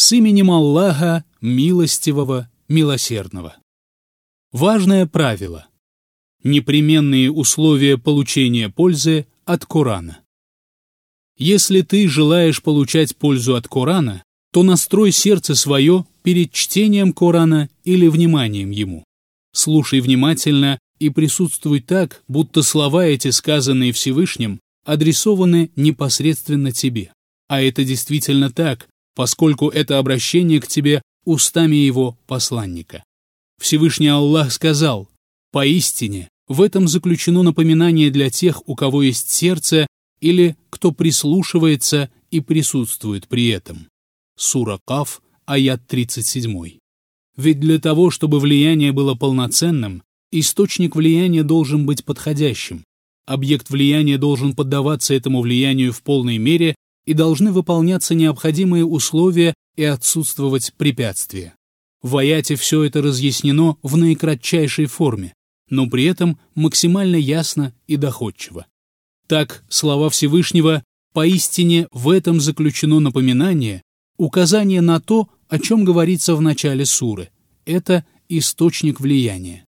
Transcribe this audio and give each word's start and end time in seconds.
С 0.00 0.12
именем 0.12 0.52
Аллаха, 0.52 1.24
милостивого, 1.40 2.48
милосердного. 2.68 3.56
Важное 4.52 5.06
правило. 5.06 5.66
Непременные 6.44 7.32
условия 7.32 7.98
получения 7.98 8.68
пользы 8.68 9.26
от 9.44 9.66
Корана. 9.66 10.20
Если 11.36 11.80
ты 11.80 12.06
желаешь 12.06 12.62
получать 12.62 13.16
пользу 13.16 13.56
от 13.56 13.66
Корана, 13.66 14.22
то 14.52 14.62
настрой 14.62 15.10
сердце 15.10 15.56
свое 15.56 16.06
перед 16.22 16.52
чтением 16.52 17.12
Корана 17.12 17.68
или 17.82 18.06
вниманием 18.06 18.70
ему. 18.70 19.02
Слушай 19.52 19.98
внимательно 19.98 20.78
и 21.00 21.10
присутствуй 21.10 21.80
так, 21.80 22.22
будто 22.28 22.62
слова 22.62 23.04
эти, 23.04 23.30
сказанные 23.30 23.90
Всевышним, 23.92 24.60
адресованы 24.84 25.72
непосредственно 25.74 26.70
тебе. 26.70 27.12
А 27.48 27.60
это 27.60 27.82
действительно 27.82 28.52
так, 28.52 28.86
поскольку 29.18 29.68
это 29.68 29.98
обращение 29.98 30.60
к 30.60 30.68
тебе 30.68 31.02
устами 31.24 31.74
его 31.74 32.16
посланника. 32.28 33.02
Всевышний 33.60 34.06
Аллах 34.06 34.52
сказал, 34.52 35.08
«Поистине, 35.50 36.28
в 36.46 36.62
этом 36.62 36.86
заключено 36.86 37.42
напоминание 37.42 38.12
для 38.12 38.30
тех, 38.30 38.62
у 38.68 38.76
кого 38.76 39.02
есть 39.02 39.30
сердце 39.30 39.88
или 40.20 40.56
кто 40.70 40.92
прислушивается 40.92 42.10
и 42.30 42.38
присутствует 42.38 43.26
при 43.26 43.48
этом». 43.48 43.88
Сура 44.36 44.78
Каф, 44.86 45.20
аят 45.46 45.84
37. 45.88 46.78
Ведь 47.36 47.58
для 47.58 47.80
того, 47.80 48.12
чтобы 48.12 48.38
влияние 48.38 48.92
было 48.92 49.16
полноценным, 49.16 50.04
источник 50.30 50.94
влияния 50.94 51.42
должен 51.42 51.86
быть 51.86 52.04
подходящим. 52.04 52.84
Объект 53.26 53.68
влияния 53.68 54.16
должен 54.16 54.54
поддаваться 54.54 55.12
этому 55.12 55.40
влиянию 55.40 55.92
в 55.92 56.04
полной 56.04 56.38
мере 56.38 56.76
и 57.08 57.14
должны 57.14 57.52
выполняться 57.52 58.14
необходимые 58.14 58.84
условия 58.84 59.54
и 59.76 59.84
отсутствовать 59.84 60.74
препятствия. 60.76 61.54
В 62.02 62.18
аяте 62.18 62.54
все 62.54 62.82
это 62.82 63.00
разъяснено 63.00 63.78
в 63.82 63.96
наикратчайшей 63.96 64.84
форме, 64.84 65.32
но 65.70 65.88
при 65.88 66.04
этом 66.04 66.38
максимально 66.54 67.16
ясно 67.16 67.72
и 67.86 67.96
доходчиво. 67.96 68.66
Так, 69.26 69.64
слова 69.70 70.10
Всевышнего 70.10 70.84
«поистине 71.14 71.88
в 71.92 72.10
этом 72.10 72.42
заключено 72.42 73.00
напоминание», 73.00 73.80
указание 74.18 74.82
на 74.82 75.00
то, 75.00 75.30
о 75.48 75.58
чем 75.58 75.86
говорится 75.86 76.34
в 76.34 76.42
начале 76.42 76.84
суры. 76.84 77.30
Это 77.64 78.04
источник 78.28 79.00
влияния. 79.00 79.64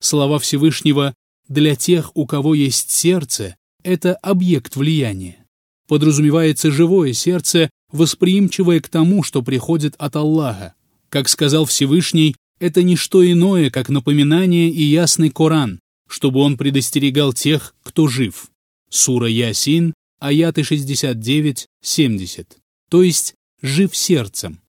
Слова 0.00 0.38
Всевышнего 0.38 1.12
«для 1.48 1.76
тех, 1.76 2.16
у 2.16 2.24
кого 2.24 2.54
есть 2.54 2.90
сердце»— 2.90 3.56
это 3.82 4.14
объект 4.14 4.74
влияния. 4.74 5.44
Подразумевается 5.88 6.70
живое 6.70 7.14
сердце, 7.14 7.70
восприимчивое 7.90 8.80
к 8.80 8.88
тому, 8.88 9.22
что 9.22 9.42
приходит 9.42 9.94
от 9.98 10.16
Аллаха. 10.16 10.74
Как 11.08 11.28
сказал 11.28 11.64
Всевышний, 11.64 12.36
это 12.60 12.82
не 12.82 12.94
что 12.94 13.28
иное, 13.28 13.70
как 13.70 13.88
напоминание 13.88 14.68
и 14.68 14.82
ясный 14.82 15.30
Коран, 15.30 15.80
чтобы 16.06 16.40
он 16.40 16.58
предостерегал 16.58 17.32
тех, 17.32 17.74
кто 17.82 18.06
жив. 18.06 18.50
Сура 18.90 19.28
Ясин, 19.28 19.94
аяты 20.20 20.60
69-70, 20.60 22.46
то 22.90 23.02
есть 23.02 23.34
жив 23.62 23.96
сердцем. 23.96 24.60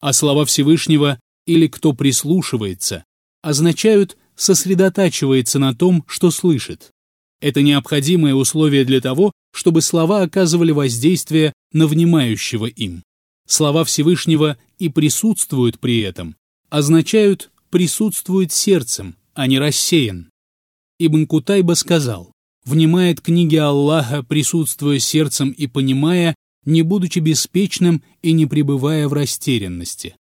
А 0.00 0.12
слова 0.12 0.46
Всевышнего 0.46 1.20
или 1.46 1.66
кто 1.66 1.92
прислушивается 1.92 3.04
означают 3.42 4.16
сосредотачивается 4.36 5.58
на 5.58 5.74
том, 5.74 6.04
что 6.06 6.30
слышит. 6.30 6.90
Это 7.40 7.60
необходимое 7.60 8.34
условие 8.34 8.84
для 8.84 9.00
того, 9.00 9.32
чтобы 9.52 9.82
слова 9.82 10.22
оказывали 10.22 10.72
воздействие 10.72 11.52
на 11.72 11.86
внимающего 11.86 12.66
им. 12.66 13.02
Слова 13.46 13.84
Всевышнего 13.84 14.56
и 14.78 14.88
присутствуют 14.88 15.78
при 15.78 16.00
этом, 16.00 16.36
означают 16.70 17.50
присутствует 17.70 18.52
сердцем, 18.52 19.16
а 19.34 19.46
не 19.46 19.58
рассеян. 19.58 20.30
Ибн 20.98 21.26
Кутайба 21.26 21.72
сказал, 21.74 22.32
внимает 22.64 23.20
книге 23.20 23.62
Аллаха, 23.62 24.22
присутствуя 24.22 24.98
сердцем 24.98 25.50
и 25.50 25.66
понимая, 25.66 26.34
не 26.64 26.82
будучи 26.82 27.18
беспечным 27.18 28.02
и 28.22 28.32
не 28.32 28.46
пребывая 28.46 29.08
в 29.08 29.12
растерянности. 29.12 30.16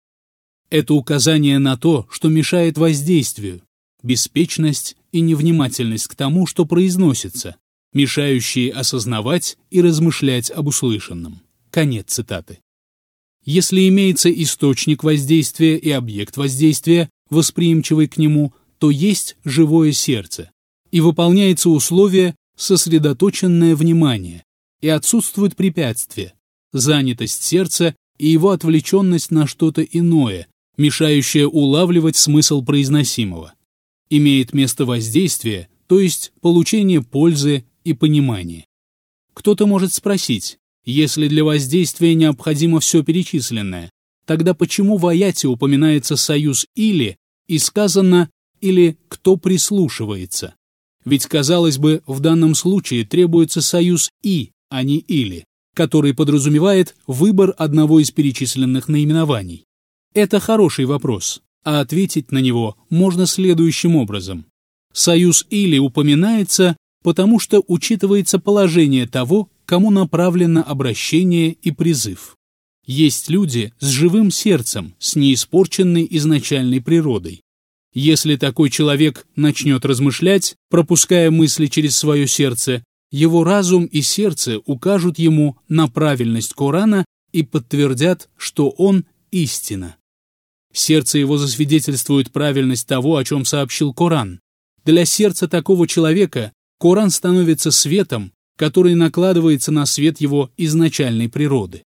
Это 0.71 0.95
указание 0.95 1.59
на 1.59 1.77
то, 1.77 2.07
что 2.11 2.29
мешает 2.29 2.77
воздействию, 2.77 3.63
беспечность 4.03 4.97
и 5.13 5.21
невнимательность 5.21 6.07
к 6.07 6.15
тому, 6.15 6.47
что 6.47 6.67
произносится, 6.67 7.57
мешающие 7.93 8.73
осознавать 8.73 9.57
и 9.71 9.81
размышлять 9.81 10.51
об 10.51 10.69
услышанном. 10.69 11.41
Конец 11.71 12.07
цитаты. 12.13 12.59
Если 13.45 13.89
имеется 13.89 14.31
источник 14.31 15.05
воздействия 15.05 15.77
и 15.77 15.91
объект 15.91 16.37
воздействия, 16.37 17.09
восприимчивый 17.31 18.09
к 18.09 18.19
нему, 18.19 18.53
то 18.79 18.91
есть 18.91 19.37
живое 19.45 19.93
сердце, 19.93 20.51
и 20.91 21.01
выполняется 21.01 21.71
условие 21.71 22.35
сосредоточенное 22.57 23.75
внимание, 23.75 24.45
и 24.81 24.89
отсутствует 24.89 25.57
препятствие, 25.57 26.35
занятость 26.73 27.43
сердца 27.43 27.95
и 28.19 28.29
его 28.29 28.51
отвлеченность 28.51 29.31
на 29.31 29.47
что-то 29.47 29.83
иное, 29.83 30.47
мешающее 30.77 31.47
улавливать 31.49 32.17
смысл 32.17 32.63
произносимого. 32.63 33.55
Имеет 34.11 34.53
место 34.53 34.85
воздействие, 34.85 35.69
то 35.87 36.01
есть 36.01 36.33
получение 36.41 37.03
пользы 37.03 37.65
и 37.89 37.95
понимания. 37.95 38.67
Кто-то 39.35 39.67
может 39.67 39.95
спросить, 39.95 40.59
если 40.85 41.29
для 41.29 41.45
воздействия 41.45 42.15
необходимо 42.15 42.81
все 42.81 43.03
перечисленное, 43.03 43.91
тогда 44.27 44.53
почему 44.53 44.99
в 44.99 45.07
аяте 45.07 45.49
упоминается 45.49 46.17
союз 46.17 46.67
«или» 46.75 47.17
и 47.47 47.59
сказано 47.59 48.29
«или 48.61 48.99
кто 49.09 49.37
прислушивается»? 49.37 50.55
Ведь, 51.05 51.27
казалось 51.27 51.79
бы, 51.79 52.03
в 52.07 52.21
данном 52.21 52.55
случае 52.55 53.07
требуется 53.07 53.63
союз 53.63 54.11
«и», 54.23 54.51
а 54.69 54.83
не 54.83 54.99
«или», 54.99 55.45
который 55.75 56.13
подразумевает 56.13 56.95
выбор 57.07 57.55
одного 57.57 58.01
из 58.01 58.11
перечисленных 58.11 58.89
наименований. 58.89 59.65
Это 60.13 60.41
хороший 60.41 60.85
вопрос, 60.85 61.41
а 61.65 61.81
ответить 61.81 62.33
на 62.33 62.39
него 62.39 62.77
можно 62.91 63.27
следующим 63.27 63.97
образом. 63.97 64.45
Союз 64.93 65.47
«или» 65.49 65.79
упоминается, 65.79 66.77
потому 67.03 67.39
что 67.39 67.63
учитывается 67.67 68.39
положение 68.39 69.07
того, 69.07 69.51
кому 69.65 69.91
направлено 69.91 70.65
обращение 70.67 71.53
и 71.53 71.71
призыв. 71.71 72.37
Есть 72.87 73.29
люди 73.29 73.73
с 73.81 73.89
живым 73.89 74.31
сердцем, 74.31 74.95
с 74.99 75.15
неиспорченной 75.15 76.07
изначальной 76.11 76.81
природой. 76.81 77.43
Если 77.93 78.37
такой 78.37 78.71
человек 78.71 79.27
начнет 79.37 79.85
размышлять, 79.85 80.55
пропуская 80.71 81.31
мысли 81.31 81.67
через 81.67 81.97
свое 81.97 82.27
сердце, 82.27 82.83
его 83.11 83.45
разум 83.45 83.85
и 83.87 84.03
сердце 84.03 84.59
укажут 84.65 85.19
ему 85.19 85.57
на 85.69 85.89
правильность 85.89 86.55
Корана 86.55 87.05
и 87.33 87.43
подтвердят, 87.43 88.29
что 88.37 88.71
он 88.71 89.05
истина. 89.31 89.97
Сердце 90.73 91.19
его 91.19 91.39
засвидетельствует 91.39 92.31
правильность 92.31 92.87
того, 92.87 93.17
о 93.17 93.25
чем 93.25 93.45
сообщил 93.45 93.93
Коран. 93.93 94.41
Для 94.85 95.05
сердца 95.05 95.49
такого 95.49 95.89
человека 95.89 96.53
Коран 96.79 97.11
становится 97.11 97.71
светом, 97.71 98.33
который 98.57 98.95
накладывается 98.95 99.73
на 99.73 99.87
свет 99.87 100.21
его 100.21 100.51
изначальной 100.57 101.29
природы. 101.29 101.83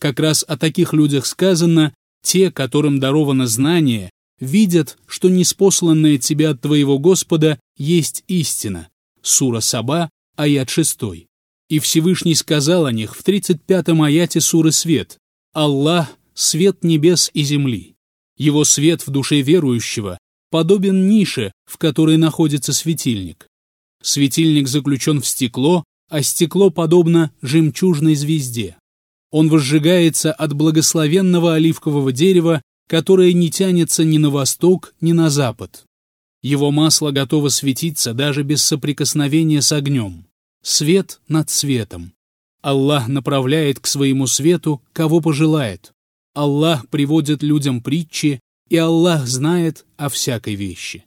Как 0.00 0.20
раз 0.20 0.44
о 0.46 0.56
таких 0.56 0.92
людях 0.92 1.26
сказано, 1.26 1.92
те, 2.22 2.50
которым 2.50 3.00
даровано 3.00 3.46
знание, 3.46 4.10
видят, 4.40 4.96
что 5.06 5.28
неспосланное 5.28 6.18
тебе 6.18 6.48
от 6.48 6.60
твоего 6.60 6.98
Господа 6.98 7.58
есть 7.76 8.24
истина. 8.28 8.88
Сура 9.22 9.60
Саба, 9.60 10.10
аят 10.36 10.70
6. 10.70 11.00
И 11.68 11.78
Всевышний 11.80 12.34
сказал 12.34 12.86
о 12.86 12.92
них 12.92 13.16
в 13.16 13.24
35-м 13.24 14.02
аяте 14.02 14.40
суры 14.40 14.72
Свет. 14.72 15.18
Аллах— 15.52 16.08
свет 16.34 16.84
небес 16.84 17.30
и 17.34 17.42
земли. 17.42 17.96
Его 18.36 18.64
свет 18.64 19.06
в 19.06 19.10
душе 19.10 19.40
верующего 19.40 20.18
подобен 20.50 21.08
нише, 21.08 21.52
в 21.66 21.76
которой 21.76 22.16
находится 22.16 22.72
светильник. 22.72 23.47
Светильник 24.02 24.68
заключен 24.68 25.20
в 25.20 25.26
стекло, 25.26 25.84
а 26.08 26.22
стекло 26.22 26.70
подобно 26.70 27.32
жемчужной 27.42 28.14
звезде. 28.14 28.76
Он 29.30 29.48
возжигается 29.48 30.32
от 30.32 30.54
благословенного 30.54 31.54
оливкового 31.54 32.12
дерева, 32.12 32.62
которое 32.88 33.32
не 33.32 33.50
тянется 33.50 34.04
ни 34.04 34.18
на 34.18 34.30
восток, 34.30 34.94
ни 35.00 35.12
на 35.12 35.28
запад. 35.28 35.84
Его 36.42 36.70
масло 36.70 37.10
готово 37.10 37.48
светиться 37.48 38.14
даже 38.14 38.42
без 38.42 38.62
соприкосновения 38.62 39.60
с 39.60 39.72
огнем. 39.72 40.26
Свет 40.62 41.20
над 41.28 41.50
светом. 41.50 42.12
Аллах 42.62 43.08
направляет 43.08 43.80
к 43.80 43.86
своему 43.86 44.26
свету, 44.26 44.82
кого 44.92 45.20
пожелает. 45.20 45.92
Аллах 46.34 46.88
приводит 46.88 47.42
людям 47.42 47.82
притчи, 47.82 48.40
и 48.68 48.76
Аллах 48.76 49.26
знает 49.26 49.84
о 49.96 50.08
всякой 50.08 50.54
вещи. 50.54 51.04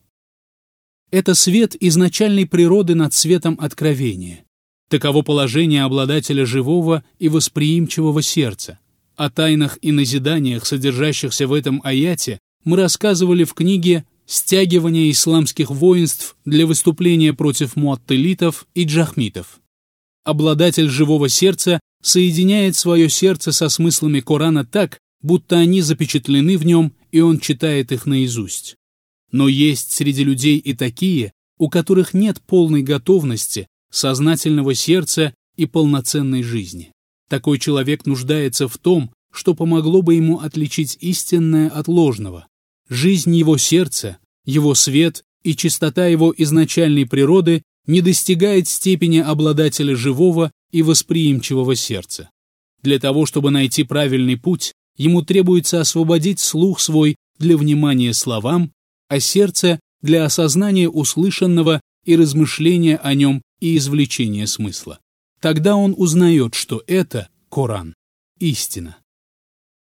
Это 1.12 1.36
свет 1.36 1.76
изначальной 1.78 2.46
природы 2.46 2.96
над 2.96 3.14
светом 3.14 3.58
откровения. 3.60 4.46
Таково 4.90 5.24
положение 5.24 5.84
обладателя 5.84 6.46
живого 6.46 7.04
и 7.20 7.28
восприимчивого 7.28 8.22
сердца. 8.22 8.80
О 9.18 9.30
тайнах 9.30 9.78
и 9.82 9.92
назиданиях, 9.92 10.66
содержащихся 10.66 11.48
в 11.48 11.54
этом 11.54 11.82
аяте, 11.84 12.40
мы 12.64 12.78
рассказывали 12.78 13.44
в 13.44 13.54
книге 13.54 14.06
«Стягивание 14.26 15.12
исламских 15.12 15.70
воинств 15.70 16.38
для 16.46 16.66
выступления 16.66 17.34
против 17.34 17.76
муаттелитов 17.76 18.66
и 18.74 18.86
джахмитов». 18.86 19.60
Обладатель 20.24 20.88
живого 20.88 21.28
сердца 21.28 21.82
соединяет 22.02 22.78
свое 22.78 23.10
сердце 23.10 23.52
со 23.52 23.68
смыслами 23.68 24.22
Корана 24.22 24.66
так, 24.66 25.00
будто 25.22 25.58
они 25.58 25.82
запечатлены 25.82 26.58
в 26.58 26.66
нем, 26.66 26.94
и 27.12 27.20
он 27.20 27.40
читает 27.40 27.92
их 27.92 28.06
наизусть. 28.06 28.78
Но 29.32 29.48
есть 29.48 29.92
среди 29.92 30.24
людей 30.24 30.58
и 30.58 30.74
такие, 30.74 31.34
у 31.58 31.70
которых 31.70 32.14
нет 32.14 32.42
полной 32.42 32.84
готовности, 32.84 33.68
сознательного 33.92 34.74
сердца 34.74 35.34
и 35.56 35.66
полноценной 35.66 36.44
жизни. 36.44 36.92
Такой 37.30 37.60
человек 37.60 38.06
нуждается 38.06 38.68
в 38.68 38.78
том, 38.78 39.12
что 39.32 39.54
помогло 39.54 40.02
бы 40.02 40.16
ему 40.16 40.40
отличить 40.40 40.98
истинное 41.00 41.70
от 41.70 41.88
ложного. 41.88 42.48
Жизнь 42.90 43.36
его 43.36 43.58
сердца, 43.58 44.18
его 44.46 44.76
свет 44.76 45.24
и 45.44 45.56
чистота 45.56 46.08
его 46.08 46.34
изначальной 46.38 47.06
природы 47.06 47.64
не 47.88 48.02
достигает 48.02 48.68
степени 48.68 49.20
обладателя 49.20 49.96
живого 49.96 50.52
и 50.72 50.82
восприимчивого 50.82 51.76
сердца. 51.76 52.30
Для 52.82 53.00
того, 53.00 53.26
чтобы 53.26 53.52
найти 53.52 53.84
правильный 53.84 54.38
путь, 54.38 54.74
ему 54.98 55.22
требуется 55.22 55.80
освободить 55.80 56.40
слух 56.40 56.80
свой 56.80 57.16
для 57.40 57.58
внимания 57.58 58.14
словам, 58.14 58.72
а 59.12 59.20
сердце 59.20 59.82
для 60.02 60.24
осознания 60.24 60.88
услышанного 60.88 61.82
и 62.06 62.16
размышления 62.16 62.96
о 62.96 63.14
нем 63.14 63.42
и 63.60 63.76
извлечения 63.76 64.46
смысла. 64.46 65.00
Тогда 65.42 65.76
он 65.76 65.94
узнает, 65.98 66.56
что 66.56 66.82
это 66.88 67.28
Коран, 67.50 67.94
истина. 68.40 68.96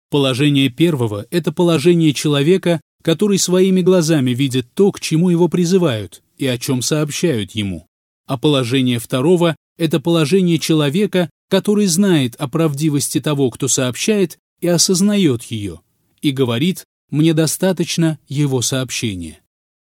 Положение 0.10 0.69
первого– 0.69 1.25
это 1.31 1.51
положение 1.51 2.13
человека, 2.13 2.80
который 3.04 3.39
своими 3.39 3.81
глазами 3.81 4.31
видит 4.31 4.74
то, 4.74 4.89
к 4.94 5.01
чему 5.01 5.30
его 5.30 5.50
призывают 5.50 6.24
и 6.38 6.48
о 6.48 6.57
чем 6.57 6.81
сообщают 6.81 7.51
ему. 7.51 7.88
А 8.25 8.38
положение 8.38 9.00
второго– 9.00 9.57
это 9.77 10.00
положение 10.00 10.60
человека, 10.60 11.30
который 11.50 11.88
знает 11.88 12.36
о 12.38 12.48
правдивости 12.48 13.19
того, 13.19 13.50
кто 13.50 13.68
сообщает, 13.68 14.38
и 14.62 14.68
осознает 14.69 15.44
ее, 15.44 15.81
и 16.21 16.31
говорит 16.31 16.86
«мне 17.10 17.34
достаточно 17.34 18.20
его 18.28 18.62
сообщения». 18.62 19.42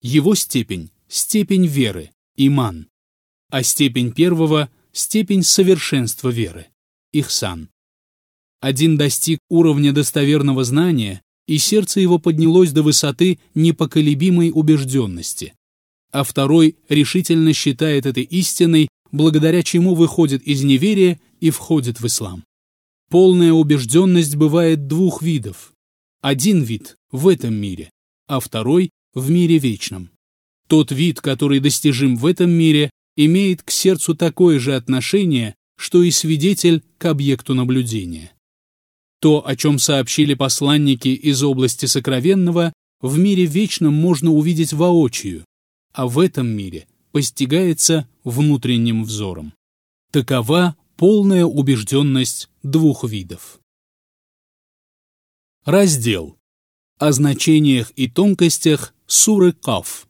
Его 0.02 0.34
степень– 0.34 0.90
степень 1.08 1.68
веры, 1.68 2.10
иман, 2.36 2.88
а 3.50 3.62
степень 3.62 4.12
первого– 4.12 4.70
степень 4.94 5.44
совершенства 5.44 6.30
веры, 6.30 6.68
ихсан. 7.12 7.70
Один 8.60 8.98
достиг 8.98 9.40
уровня 9.50 9.92
достоверного 9.92 10.64
знания, 10.64 11.22
и 11.48 11.58
сердце 11.58 12.00
его 12.00 12.20
поднялось 12.20 12.72
до 12.72 12.84
высоты 12.84 13.40
непоколебимой 13.56 14.52
убежденности, 14.54 15.54
а 16.12 16.24
второй 16.24 16.78
решительно 16.90 17.54
считает 17.54 18.06
это 18.06 18.22
истиной, 18.22 18.88
благодаря 19.12 19.64
чему 19.64 19.96
выходит 19.96 20.44
из 20.44 20.64
неверия 20.64 21.20
и 21.40 21.50
входит 21.50 22.00
в 22.00 22.08
ислам. 22.08 22.44
Полная 23.10 23.52
убежденность 23.52 24.36
бывает 24.36 24.88
двух 24.88 25.22
видов. 25.22 25.74
Один 26.22 26.62
вид 26.62 26.98
в 27.12 27.28
этом 27.28 27.56
мире, 27.56 27.90
а 28.28 28.40
второй 28.40 28.92
в 29.16 29.32
мире 29.32 29.58
вечном. 29.58 30.12
Тот 30.68 30.92
вид, 30.92 31.20
который 31.20 31.60
достижим 31.60 32.16
в 32.16 32.28
этом 32.28 32.52
мире, 32.52 32.92
имеет 33.16 33.64
к 33.64 33.72
сердцу 33.72 34.16
такое 34.16 34.60
же 34.60 34.76
отношение, 34.76 35.56
что 35.78 36.04
и 36.04 36.12
свидетель 36.12 36.84
к 37.00 37.06
объекту 37.06 37.56
наблюдения. 37.56 38.32
То, 39.20 39.46
о 39.46 39.56
чем 39.56 39.80
сообщили 39.80 40.36
посланники 40.36 41.10
из 41.10 41.42
области 41.44 41.88
сокровенного, 41.88 42.72
в 43.02 43.18
мире 43.18 43.46
вечном 43.46 43.96
можно 43.96 44.32
увидеть 44.32 44.74
воочию, 44.74 45.44
а 45.92 46.08
в 46.08 46.20
этом 46.20 46.48
мире 46.48 46.88
постигается 47.12 48.08
внутренним 48.24 49.04
взором. 49.04 49.54
Такова 50.12 50.76
полная 50.98 51.46
убежденность 51.46 52.50
двух 52.62 53.04
видов. 53.04 53.61
Раздел. 55.66 56.40
О 56.98 57.12
значениях 57.12 57.92
и 57.96 58.08
тонкостях 58.08 58.96
суры 59.06 59.52
Каф. 59.52 60.08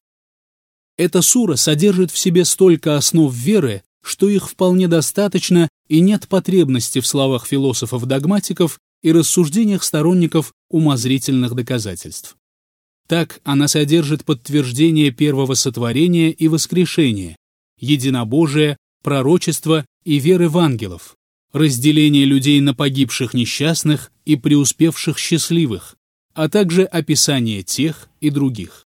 Эта 0.95 1.21
сура 1.21 1.57
содержит 1.57 2.09
в 2.09 2.18
себе 2.18 2.45
столько 2.45 2.95
основ 2.95 3.33
веры, 3.36 3.83
что 4.01 4.30
их 4.30 4.50
вполне 4.50 4.88
достаточно 4.88 5.68
и 5.89 6.00
нет 6.00 6.30
потребности 6.30 7.01
в 7.01 7.07
словах 7.07 7.45
философов-догматиков 7.48 8.80
и 9.01 9.12
рассуждениях 9.12 9.83
сторонников 9.83 10.53
умозрительных 10.69 11.54
доказательств. 11.54 12.38
Так 13.09 13.42
она 13.44 13.68
содержит 13.68 14.24
подтверждение 14.24 15.12
первого 15.12 15.56
сотворения 15.56 16.31
и 16.31 16.47
воскрешения, 16.47 17.36
единобожия, 17.77 18.77
пророчества 19.04 19.86
и 20.06 20.18
веры 20.18 20.47
в 20.47 20.57
ангелов, 20.57 21.18
разделение 21.53 22.25
людей 22.25 22.59
на 22.62 22.74
погибших 22.74 23.33
несчастных 23.33 24.12
и 24.25 24.36
преуспевших 24.36 25.18
счастливых, 25.18 25.95
а 26.33 26.50
также 26.50 26.83
описание 26.83 27.63
тех 27.63 28.09
и 28.19 28.30
других. 28.30 28.86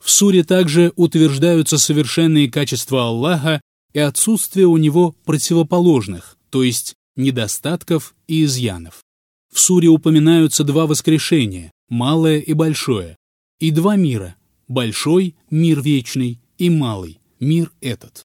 В 0.00 0.10
суре 0.10 0.44
также 0.44 0.92
утверждаются 0.96 1.78
совершенные 1.78 2.50
качества 2.50 3.08
Аллаха 3.08 3.60
и 3.92 3.98
отсутствие 3.98 4.66
у 4.66 4.76
него 4.76 5.14
противоположных, 5.24 6.38
то 6.50 6.62
есть 6.62 6.94
недостатков 7.16 8.14
и 8.28 8.44
изъянов. 8.44 9.02
В 9.52 9.58
суре 9.58 9.88
упоминаются 9.88 10.62
два 10.62 10.86
воскрешения, 10.86 11.72
малое 11.88 12.38
и 12.38 12.52
большое, 12.52 13.16
и 13.58 13.70
два 13.70 13.96
мира, 13.96 14.36
большой– 14.68 15.34
мир 15.50 15.80
вечный, 15.80 16.40
и 16.58 16.70
малый– 16.70 17.18
мир 17.40 17.72
этот. 17.80 18.22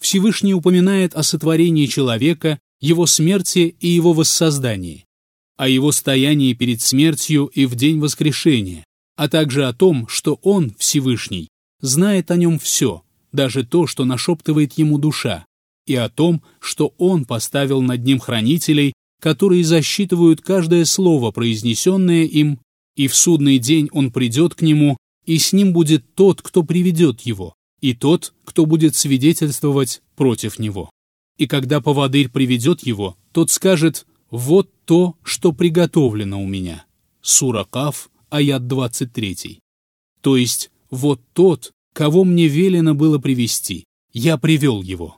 Всевышний 0.00 0.54
упоминает 0.54 1.14
о 1.14 1.22
сотворении 1.22 1.86
человека, 1.86 2.58
его 2.80 3.06
смерти 3.06 3.76
и 3.80 3.88
его 3.88 4.12
воссоздании, 4.12 5.04
о 5.56 5.68
его 5.68 5.92
стоянии 5.92 6.54
перед 6.54 6.80
смертью 6.80 7.50
и 7.54 7.66
в 7.66 7.74
день 7.74 7.98
воскрешения, 8.00 8.84
а 9.16 9.28
также 9.28 9.66
о 9.66 9.74
том, 9.74 10.08
что 10.08 10.38
он, 10.42 10.74
Всевышний, 10.78 11.48
знает 11.80 12.30
о 12.30 12.36
нем 12.36 12.58
все, 12.58 13.02
даже 13.32 13.64
то, 13.64 13.86
что 13.86 14.04
нашептывает 14.04 14.72
ему 14.78 14.98
душа, 14.98 15.44
и 15.86 15.94
о 15.94 16.08
том, 16.08 16.42
что 16.60 16.94
он 16.98 17.24
поставил 17.24 17.82
над 17.82 18.04
ним 18.04 18.18
хранителей, 18.18 18.94
которые 19.20 19.64
засчитывают 19.64 20.40
каждое 20.40 20.84
слово, 20.84 21.30
произнесенное 21.30 22.24
им, 22.24 22.60
и 22.96 23.06
в 23.08 23.14
судный 23.14 23.58
день 23.58 23.88
он 23.92 24.10
придет 24.10 24.54
к 24.54 24.62
нему, 24.62 24.96
и 25.26 25.38
с 25.38 25.52
ним 25.52 25.72
будет 25.72 26.14
тот, 26.14 26.42
кто 26.42 26.62
приведет 26.62 27.20
его, 27.20 27.54
и 27.80 27.94
тот, 27.94 28.32
кто 28.44 28.66
будет 28.66 28.96
свидетельствовать 28.96 30.00
против 30.16 30.58
него. 30.58 30.90
И 31.40 31.46
когда 31.46 31.80
поводырь 31.80 32.28
приведет 32.28 32.86
его, 32.86 33.16
тот 33.32 33.50
скажет 33.50 34.06
«Вот 34.30 34.68
то, 34.84 35.16
что 35.22 35.52
приготовлено 35.52 36.38
у 36.42 36.46
меня». 36.46 36.84
Сура 37.22 37.64
Каф, 37.64 38.10
аят 38.28 38.66
23. 38.66 39.58
То 40.20 40.36
есть 40.36 40.70
«Вот 40.90 41.22
тот, 41.32 41.72
кого 41.94 42.24
мне 42.24 42.46
велено 42.46 42.94
было 42.94 43.18
привести, 43.18 43.86
я 44.12 44.36
привел 44.36 44.82
его». 44.82 45.16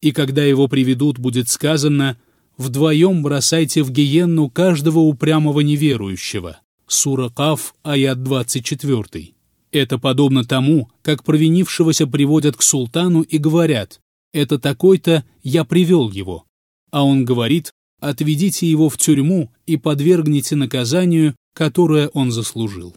И 0.00 0.12
когда 0.12 0.44
его 0.44 0.68
приведут, 0.68 1.18
будет 1.18 1.48
сказано 1.48 2.16
«Вдвоем 2.56 3.24
бросайте 3.24 3.82
в 3.82 3.90
гиенну 3.90 4.50
каждого 4.50 5.00
упрямого 5.00 5.58
неверующего». 5.58 6.60
Сура 6.86 7.30
Каф, 7.30 7.74
аят 7.82 8.22
24. 8.22 9.34
Это 9.72 9.98
подобно 9.98 10.44
тому, 10.44 10.88
как 11.02 11.24
провинившегося 11.24 12.06
приводят 12.06 12.56
к 12.56 12.62
султану 12.62 13.22
и 13.22 13.38
говорят 13.38 13.98
«это 14.32 14.58
такой-то, 14.58 15.24
я 15.42 15.64
привел 15.64 16.10
его». 16.10 16.44
А 16.90 17.04
он 17.04 17.24
говорит 17.24 17.72
«отведите 18.00 18.68
его 18.68 18.88
в 18.88 18.96
тюрьму 18.96 19.50
и 19.66 19.76
подвергните 19.76 20.56
наказанию, 20.56 21.34
которое 21.54 22.08
он 22.08 22.30
заслужил». 22.30 22.96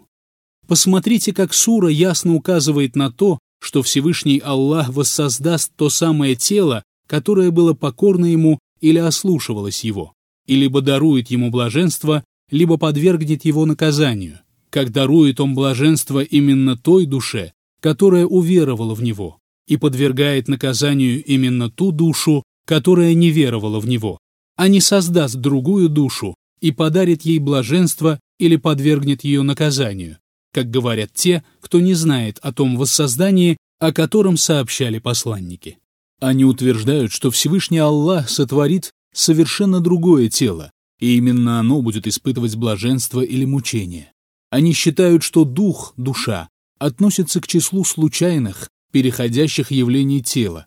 Посмотрите, 0.67 1.33
как 1.33 1.53
сура 1.53 1.89
ясно 1.89 2.35
указывает 2.35 2.95
на 2.95 3.11
то, 3.11 3.39
что 3.59 3.83
Всевышний 3.83 4.39
Аллах 4.39 4.89
воссоздаст 4.89 5.71
то 5.75 5.89
самое 5.89 6.35
тело, 6.35 6.83
которое 7.07 7.51
было 7.51 7.73
покорно 7.73 8.25
ему 8.25 8.59
или 8.79 8.97
ослушивалось 8.97 9.83
его, 9.83 10.13
и 10.47 10.55
либо 10.55 10.81
дарует 10.81 11.29
ему 11.29 11.49
блаженство, 11.51 12.23
либо 12.49 12.77
подвергнет 12.77 13.45
его 13.45 13.65
наказанию– 13.65 14.39
как 14.71 14.91
дарует 14.91 15.39
он 15.39 15.53
блаженство 15.53 16.23
именно 16.23 16.77
той 16.77 17.05
душе, 17.05 17.51
которая 17.81 18.25
уверовала 18.25 18.95
в 18.95 19.03
него, 19.03 19.37
и 19.67 19.77
подвергает 19.77 20.47
наказанию 20.47 21.23
именно 21.23 21.69
ту 21.69 21.91
душу, 21.91 22.43
которая 22.65 23.13
не 23.13 23.29
веровала 23.29 23.79
в 23.79 23.87
него, 23.87 24.19
а 24.55 24.67
не 24.67 24.81
создаст 24.81 25.35
другую 25.35 25.89
душу 25.89 26.35
и 26.59 26.71
подарит 26.71 27.23
ей 27.23 27.39
блаженство 27.39 28.19
или 28.39 28.55
подвергнет 28.55 29.23
ее 29.23 29.41
наказанию, 29.41 30.17
как 30.53 30.69
говорят 30.69 31.11
те, 31.13 31.43
кто 31.59 31.79
не 31.79 31.93
знает 31.93 32.37
о 32.41 32.53
том 32.53 32.77
воссоздании, 32.77 33.57
о 33.79 33.91
котором 33.91 34.37
сообщали 34.37 34.99
посланники. 34.99 35.79
Они 36.19 36.45
утверждают, 36.45 37.11
что 37.11 37.31
Всевышний 37.31 37.79
Аллах 37.79 38.29
сотворит 38.29 38.91
совершенно 39.13 39.81
другое 39.81 40.29
тело, 40.29 40.71
и 40.99 41.17
именно 41.17 41.59
оно 41.59 41.81
будет 41.81 42.05
испытывать 42.05 42.55
блаженство 42.55 43.21
или 43.21 43.43
мучение. 43.43 44.11
Они 44.51 44.73
считают, 44.73 45.23
что 45.23 45.45
дух, 45.45 45.93
душа, 45.97 46.49
относится 46.77 47.41
к 47.41 47.47
числу 47.47 47.83
случайных, 47.83 48.69
переходящих 48.91 49.71
явлений 49.71 50.21
тела, 50.21 50.65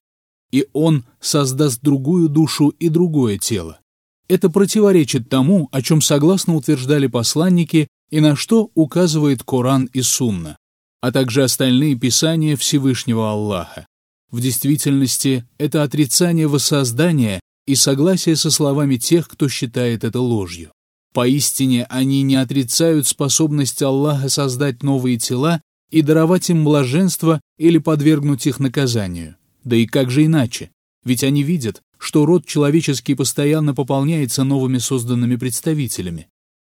и 0.50 0.66
он 0.73 1.04
создаст 1.21 1.81
другую 1.83 2.28
душу 2.28 2.69
и 2.69 2.88
другое 2.88 3.38
тело. 3.38 3.81
Это 4.28 4.49
противоречит 4.49 5.28
тому, 5.28 5.69
о 5.73 5.83
чем 5.83 6.00
согласно 6.00 6.54
утверждали 6.54 7.07
посланники 7.07 7.88
и 8.11 8.21
на 8.21 8.37
что 8.37 8.71
указывает 8.75 9.43
Коран 9.43 9.90
и 9.93 10.00
Сунна, 10.00 10.57
а 11.00 11.12
также 11.12 11.43
остальные 11.43 11.97
писания 11.97 12.57
Всевышнего 12.57 13.31
Аллаха. 13.31 13.87
В 14.31 14.40
действительности 14.40 15.45
это 15.59 15.83
отрицание 15.83 16.49
воссоздания 16.49 17.40
и 17.66 17.75
согласие 17.75 18.37
со 18.37 18.50
словами 18.50 18.97
тех, 18.97 19.28
кто 19.28 19.49
считает 19.49 20.04
это 20.04 20.21
ложью. 20.21 20.73
Поистине 21.12 21.85
они 21.85 22.23
не 22.23 22.35
отрицают 22.35 23.07
способность 23.07 23.83
Аллаха 23.83 24.28
создать 24.28 24.83
новые 24.83 25.19
тела 25.19 25.61
и 25.95 26.03
даровать 26.03 26.51
им 26.51 26.65
блаженство 26.65 27.41
или 27.57 27.79
подвергнуть 27.79 28.49
их 28.49 28.59
наказанию. 28.59 29.37
Да 29.63 29.77
и 29.77 29.87
как 29.87 30.11
же 30.11 30.25
иначе? 30.25 30.73
Ведь 31.05 31.23
они 31.23 31.45
видят, 31.45 31.83
что 31.99 32.27
род 32.27 32.47
человеческий 32.47 33.15
постоянно 33.15 33.77
пополняется 33.77 34.43
новыми 34.43 34.79
созданными 34.79 35.37
представителями. 35.37 36.27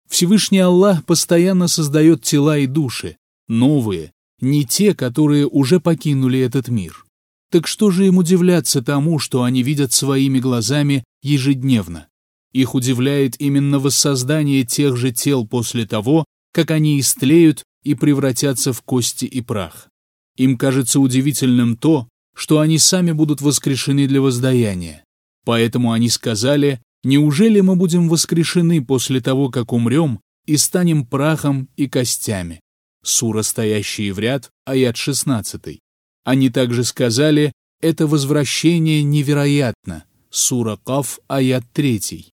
Всевышний 0.08 0.60
Аллах 0.60 1.04
постоянно 1.04 1.66
создает 1.66 2.22
тела 2.22 2.58
и 2.58 2.68
души, 2.68 3.16
новые, 3.48 4.12
не 4.40 4.64
те, 4.64 4.94
которые 4.94 5.48
уже 5.48 5.80
покинули 5.80 6.38
этот 6.38 6.68
мир. 6.68 7.04
Так 7.50 7.66
что 7.66 7.90
же 7.90 8.06
им 8.06 8.18
удивляться 8.18 8.80
тому, 8.80 9.18
что 9.18 9.42
они 9.42 9.64
видят 9.64 9.92
своими 9.92 10.38
глазами 10.38 11.02
ежедневно? 11.24 12.06
Их 12.52 12.76
удивляет 12.76 13.34
именно 13.40 13.80
воссоздание 13.80 14.62
тех 14.62 14.96
же 14.96 15.10
тел 15.10 15.48
после 15.48 15.84
того, 15.84 16.24
как 16.52 16.70
они 16.70 17.00
истлеют 17.00 17.64
и 17.86 17.94
превратятся 17.94 18.72
в 18.72 18.82
кости 18.82 19.26
и 19.26 19.40
прах. 19.40 19.88
Им 20.36 20.58
кажется 20.58 20.98
удивительным 20.98 21.76
то, 21.76 22.08
что 22.34 22.58
они 22.58 22.78
сами 22.78 23.12
будут 23.12 23.40
воскрешены 23.40 24.08
для 24.08 24.20
воздаяния. 24.20 25.04
Поэтому 25.44 25.92
они 25.92 26.08
сказали, 26.08 26.82
неужели 27.04 27.60
мы 27.60 27.76
будем 27.76 28.08
воскрешены 28.08 28.84
после 28.84 29.20
того, 29.20 29.50
как 29.50 29.72
умрем, 29.72 30.20
и 30.46 30.56
станем 30.56 31.06
прахом 31.06 31.68
и 31.76 31.88
костями? 31.88 32.60
Сура, 33.04 33.42
стоящие 33.42 34.12
в 34.12 34.18
ряд, 34.18 34.50
аят 34.64 34.96
16. 34.96 35.78
Они 36.24 36.50
также 36.50 36.82
сказали, 36.82 37.52
это 37.80 38.08
возвращение 38.08 39.04
невероятно. 39.04 40.04
Сура 40.28 40.76
Каф, 40.84 41.20
аят 41.28 41.64
3. 41.72 42.32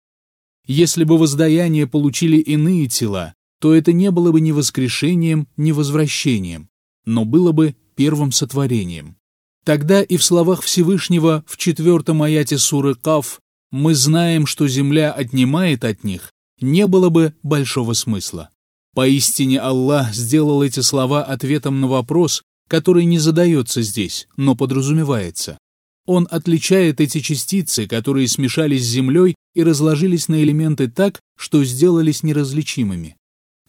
Если 0.68 1.06
бы 1.06 1.18
воздаяние 1.18 1.88
получили 1.88 2.36
иные 2.36 2.88
тела, 2.88 3.34
то 3.60 3.74
это 3.74 3.94
не 3.94 4.12
было 4.12 4.32
бы 4.32 4.42
ни 4.42 4.52
воскрешением, 4.52 5.48
ни 5.58 5.72
возвращением, 5.72 6.70
но 7.06 7.26
было 7.26 7.52
бы 7.52 7.76
первым 7.96 8.32
сотворением. 8.32 9.18
Тогда 9.64 10.02
и 10.02 10.18
в 10.18 10.24
словах 10.24 10.62
Всевышнего 10.62 11.44
в 11.48 11.58
четвертом 11.58 12.22
аяте 12.24 12.58
суры 12.58 12.96
Каф 12.96 13.42
«Мы 13.72 13.96
знаем, 13.96 14.46
что 14.46 14.68
земля 14.68 15.12
отнимает 15.12 15.84
от 15.84 16.04
них» 16.04 16.32
не 16.60 16.88
было 16.88 17.10
бы 17.10 17.34
большого 17.44 17.94
смысла. 17.94 18.50
Поистине 18.96 19.60
Аллах 19.60 20.14
сделал 20.14 20.64
эти 20.64 20.80
слова 20.80 21.24
ответом 21.24 21.82
на 21.82 21.88
вопрос, 21.88 22.42
который 22.68 23.06
не 23.06 23.20
задается 23.20 23.82
здесь, 23.82 24.28
но 24.38 24.56
подразумевается. 24.56 25.58
Он 26.06 26.28
отличает 26.32 27.02
эти 27.02 27.20
частицы, 27.20 27.86
которые 27.86 28.28
смешались 28.28 28.86
с 28.86 28.90
землей 28.90 29.36
и 29.54 29.64
разложились 29.64 30.30
на 30.30 30.42
элементы 30.42 30.88
так, 30.88 31.20
что 31.38 31.64
сделались 31.64 32.24
неразличимыми. 32.24 33.18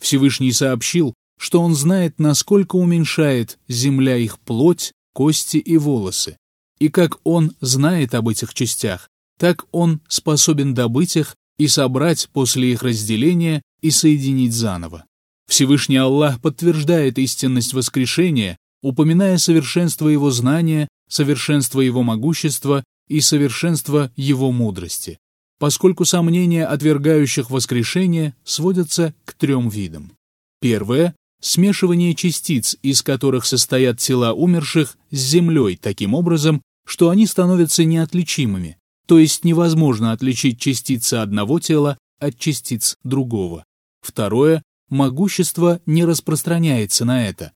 Всевышний 0.01 0.53
сообщил, 0.53 1.15
что 1.39 1.61
он 1.61 1.75
знает, 1.75 2.19
насколько 2.19 2.77
уменьшает 2.77 3.59
земля 3.69 4.17
их 4.17 4.39
плоть, 4.41 4.93
кости 5.13 5.57
и 5.57 5.77
волосы, 5.77 6.37
и 6.79 6.89
как 6.89 7.19
он 7.25 7.53
знает 7.61 8.15
об 8.15 8.29
этих 8.29 8.55
частях, 8.55 9.09
так 9.39 9.67
он 9.73 10.01
способен 10.09 10.75
добыть 10.75 11.17
их 11.17 11.37
и 11.59 11.69
собрать 11.69 12.29
после 12.33 12.73
их 12.73 12.83
разделения 12.83 13.63
и 13.81 13.91
соединить 13.91 14.53
заново. 14.53 15.05
Всевышний 15.49 15.97
Аллах 15.97 16.41
подтверждает 16.41 17.19
истинность 17.19 17.73
воскрешения 17.73 18.59
упоминая 18.83 19.39
совершенство 19.39 20.09
его 20.09 20.31
знания, 20.31 20.89
совершенство 21.09 21.81
его 21.81 22.03
могущества 22.03 22.85
и 23.09 23.21
совершенство 23.21 24.13
его 24.17 24.53
мудрости, 24.53 25.19
поскольку 25.59 26.05
сомнения 26.05 26.65
отвергающих 26.65 27.51
воскрешение 27.51 28.35
сводятся 28.45 29.15
к 29.25 29.35
трем 29.35 29.69
видам. 29.69 30.13
Первое– 30.61 31.15
смешивание 31.41 32.15
частиц, 32.15 32.77
из 32.83 33.03
которых 33.03 33.45
состоят 33.45 33.99
тела 33.99 34.33
умерших, 34.33 34.97
с 35.11 35.19
землей 35.19 35.77
таким 35.77 36.15
образом, 36.15 36.63
что 36.87 37.11
они 37.11 37.27
становятся 37.27 37.85
неотличимыми, 37.85 38.79
то 39.07 39.19
есть 39.19 39.45
невозможно 39.45 40.13
отличить 40.13 40.61
частицы 40.61 41.15
одного 41.15 41.61
тела 41.61 41.99
от 42.19 42.39
частиц 42.39 42.97
другого. 43.05 43.65
Второе– 44.01 44.63
могущество 44.89 45.81
не 45.87 46.05
распространяется 46.05 47.05
на 47.05 47.29
это. 47.29 47.53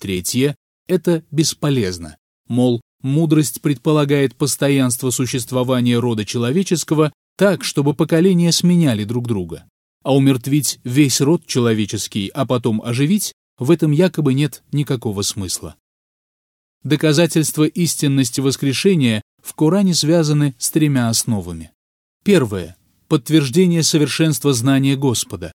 Третье 0.00 0.56
это 0.90 1.22
бесполезно. 1.30 2.16
Мол, 2.48 2.80
мудрость 3.02 3.60
предполагает 3.60 4.34
постоянство 4.34 5.10
существования 5.10 5.98
рода 5.98 6.24
человеческого 6.24 7.12
так, 7.40 7.64
чтобы 7.64 7.94
поколения 7.94 8.52
сменяли 8.52 9.04
друг 9.04 9.26
друга. 9.26 9.64
А 10.04 10.14
умертвить 10.14 10.78
весь 10.84 11.22
род 11.22 11.46
человеческий, 11.46 12.28
а 12.34 12.44
потом 12.44 12.82
оживить, 12.82 13.32
в 13.58 13.70
этом 13.70 13.92
якобы 13.92 14.34
нет 14.34 14.62
никакого 14.72 15.22
смысла. 15.22 15.74
Доказательства 16.84 17.64
истинности 17.64 18.42
воскрешения 18.42 19.22
в 19.42 19.54
Коране 19.54 19.94
связаны 19.94 20.54
с 20.58 20.70
тремя 20.70 21.08
основами. 21.08 21.70
Первое. 22.24 22.76
Подтверждение 23.08 23.84
совершенства 23.84 24.52
знания 24.52 24.94
Господа. 24.94 25.50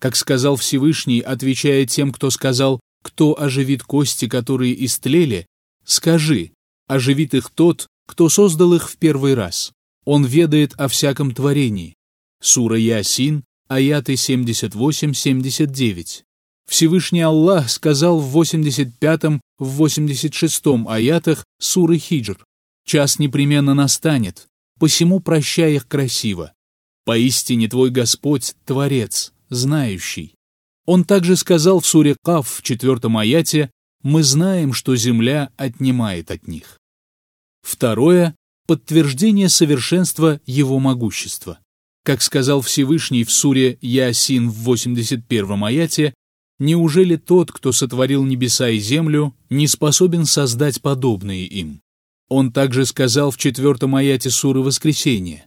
Как 0.00 0.16
сказал 0.16 0.56
Всевышний, 0.56 1.20
отвечая 1.20 1.84
тем, 1.84 2.12
кто 2.12 2.30
сказал 2.30 2.80
кто 3.02 3.38
оживит 3.38 3.82
кости, 3.82 4.26
которые 4.26 4.86
истлели, 4.86 5.44
скажи, 5.84 6.52
оживит 6.86 7.34
их 7.34 7.50
тот, 7.50 7.88
кто 8.08 8.30
создал 8.30 8.72
их 8.72 8.90
в 8.90 8.96
первый 8.96 9.34
раз. 9.34 9.70
Он 10.06 10.24
ведает 10.24 10.72
о 10.78 10.88
всяком 10.88 11.34
творении. 11.34 11.94
Сура 12.40 12.78
Ясин, 12.78 13.44
аяты 13.68 14.14
78-79. 14.14 16.22
Всевышний 16.66 17.20
Аллах 17.20 17.68
сказал 17.68 18.18
в 18.18 18.34
85-м, 18.38 19.42
в 19.58 19.82
86-м 19.82 20.88
аятах 20.88 21.44
суры 21.58 21.98
Хиджр, 21.98 22.42
«Час 22.84 23.18
непременно 23.18 23.74
настанет, 23.74 24.46
посему 24.78 25.20
прощай 25.20 25.74
их 25.74 25.88
красиво. 25.88 26.52
Поистине 27.04 27.68
твой 27.68 27.90
Господь– 27.90 28.54
Творец, 28.64 29.34
знающий». 29.48 30.34
Он 30.86 31.04
также 31.04 31.36
сказал 31.36 31.80
в 31.80 31.86
суре 31.86 32.16
Каф 32.22 32.48
в 32.48 32.62
четвертом 32.62 33.16
аяте 33.16 33.70
«Мы 34.02 34.22
знаем, 34.22 34.72
что 34.72 34.94
земля 34.94 35.50
отнимает 35.56 36.30
от 36.30 36.46
них». 36.46 36.78
Второе– 37.62 38.36
подтверждение 38.66 39.48
совершенства 39.48 40.40
его 40.46 40.78
могущества. 40.78 41.58
Как 42.04 42.22
сказал 42.22 42.60
Всевышний 42.60 43.24
в 43.24 43.32
суре 43.32 43.78
Ясин 43.80 44.50
в 44.50 44.58
81 44.64 45.64
аяте, 45.64 46.14
«Неужели 46.58 47.16
тот, 47.16 47.52
кто 47.52 47.72
сотворил 47.72 48.24
небеса 48.24 48.70
и 48.70 48.78
землю, 48.78 49.34
не 49.50 49.66
способен 49.66 50.24
создать 50.24 50.80
подобные 50.80 51.46
им?» 51.46 51.80
Он 52.28 52.52
также 52.52 52.86
сказал 52.86 53.30
в 53.30 53.36
четвертом 53.36 53.94
аяте 53.94 54.30
суры 54.30 54.60
Воскресения, 54.60 55.46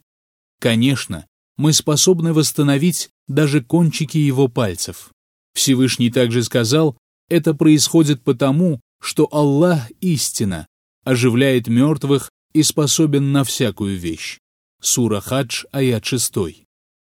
«Конечно, 0.60 1.26
мы 1.58 1.74
способны 1.74 2.32
восстановить 2.34 3.10
даже 3.28 3.62
кончики 3.62 4.18
его 4.18 4.48
пальцев. 4.48 5.12
Всевышний 5.54 6.10
также 6.10 6.44
сказал, 6.44 6.98
это 7.28 7.54
происходит 7.54 8.24
потому, 8.24 8.80
что 9.02 9.28
Аллах 9.32 9.92
истина, 10.00 10.68
оживляет 11.04 11.68
мертвых 11.68 12.30
и 12.53 12.63
способен 12.63 13.32
на 13.32 13.44
всякую 13.44 13.98
вещь. 13.98 14.39
Сура 14.82 15.20
Хадж, 15.20 15.65
аят 15.72 16.06
6. 16.06 16.34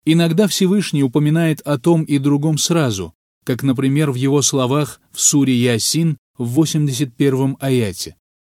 Иногда 0.04 0.48
Всевышний 0.48 1.02
упоминает 1.02 1.60
о 1.62 1.78
том 1.78 2.02
и 2.04 2.18
другом 2.18 2.58
сразу, 2.58 3.14
как, 3.44 3.62
например, 3.62 4.10
в 4.10 4.14
его 4.14 4.42
словах 4.42 5.00
в 5.12 5.20
суре 5.20 5.54
Ясин 5.54 6.18
в 6.36 6.48
81 6.50 7.56
аяте. 7.60 8.16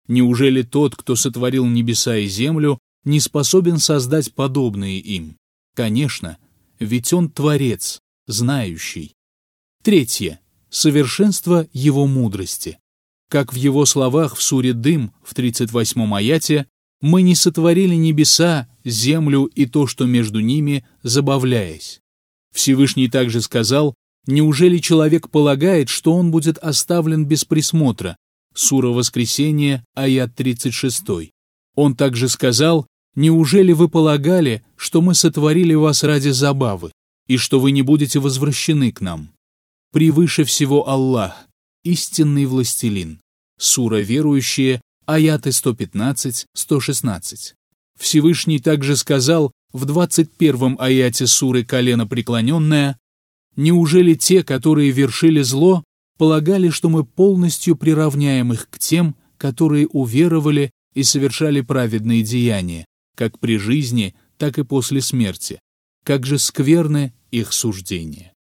Неужели 0.07 0.63
тот, 0.63 0.95
кто 0.95 1.15
сотворил 1.15 1.65
небеса 1.65 2.17
и 2.17 2.27
землю, 2.27 2.79
не 3.03 3.19
способен 3.19 3.77
создать 3.77 4.33
подобные 4.33 5.00
им? 5.00 5.38
Конечно, 5.75 6.38
ведь 6.79 7.13
он 7.13 7.29
Творец, 7.29 8.00
знающий. 8.27 9.13
Третье. 9.83 10.39
Совершенство 10.69 11.67
его 11.74 12.05
мудрости. 12.05 12.79
Как 13.29 13.53
в 13.53 13.55
его 13.55 13.86
словах 13.86 14.36
в 14.36 14.41
суре 14.41 14.74
«Дым» 14.74 15.13
в 15.24 15.36
38-м 15.36 16.13
аяте 16.15 16.65
«Мы 17.00 17.21
не 17.21 17.36
сотворили 17.36 17.93
небеса, 17.93 18.67
землю 18.83 19.45
и 19.45 19.67
то, 19.67 19.86
что 19.86 20.05
между 20.05 20.39
ними, 20.39 20.83
забавляясь». 21.03 22.01
Всевышний 22.53 23.07
также 23.07 23.41
сказал, 23.41 23.93
«Неужели 24.25 24.79
человек 24.79 25.29
полагает, 25.29 25.89
что 25.89 26.13
он 26.13 26.31
будет 26.31 26.57
оставлен 26.57 27.25
без 27.25 27.45
присмотра?» 27.45 28.17
Сура 28.55 28.88
Воскресения, 28.88 29.86
аят 29.93 30.36
36. 30.36 31.31
Он 31.75 31.95
также 31.95 32.29
сказал, 32.29 32.88
«Неужели 33.15 33.74
вы 33.74 33.89
полагали, 33.89 34.63
что 34.75 35.01
мы 35.01 35.13
сотворили 35.13 35.75
вас 35.75 36.03
ради 36.03 36.29
забавы, 36.29 36.91
и 37.27 37.38
что 37.38 37.59
вы 37.59 37.71
не 37.71 37.83
будете 37.83 38.19
возвращены 38.19 38.91
к 38.91 39.01
нам?» 39.01 39.29
Превыше 39.91 40.43
всего 40.43 40.89
Аллах, 40.89 41.49
истинный 41.83 42.45
властелин. 42.45 43.19
Сура 43.57 43.98
верующие, 43.98 44.79
аяты 45.05 45.50
115-116. 45.50 47.55
Всевышний 48.00 48.59
также 48.59 48.95
сказал 48.95 49.51
в 49.74 49.86
21 49.86 50.77
аяте 50.79 51.27
суры 51.27 51.65
«Колено 51.65 52.07
преклоненное», 52.07 52.98
«Неужели 53.55 54.13
те, 54.13 54.43
которые 54.43 54.91
вершили 54.91 55.41
зло, 55.41 55.83
полагали, 56.17 56.69
что 56.69 56.88
мы 56.88 57.03
полностью 57.03 57.75
приравняем 57.75 58.53
их 58.53 58.69
к 58.69 58.79
тем, 58.79 59.15
которые 59.38 59.88
уверовали 59.88 60.71
и 60.93 61.03
совершали 61.03 61.62
праведные 61.62 62.24
деяния, 62.24 62.86
как 63.17 63.38
при 63.39 63.57
жизни, 63.57 64.15
так 64.38 64.59
и 64.59 64.63
после 64.63 65.01
смерти? 65.01 65.59
Как 66.05 66.25
же 66.25 66.39
скверны 66.39 67.13
их 67.31 67.51
суждения!» 67.51 68.33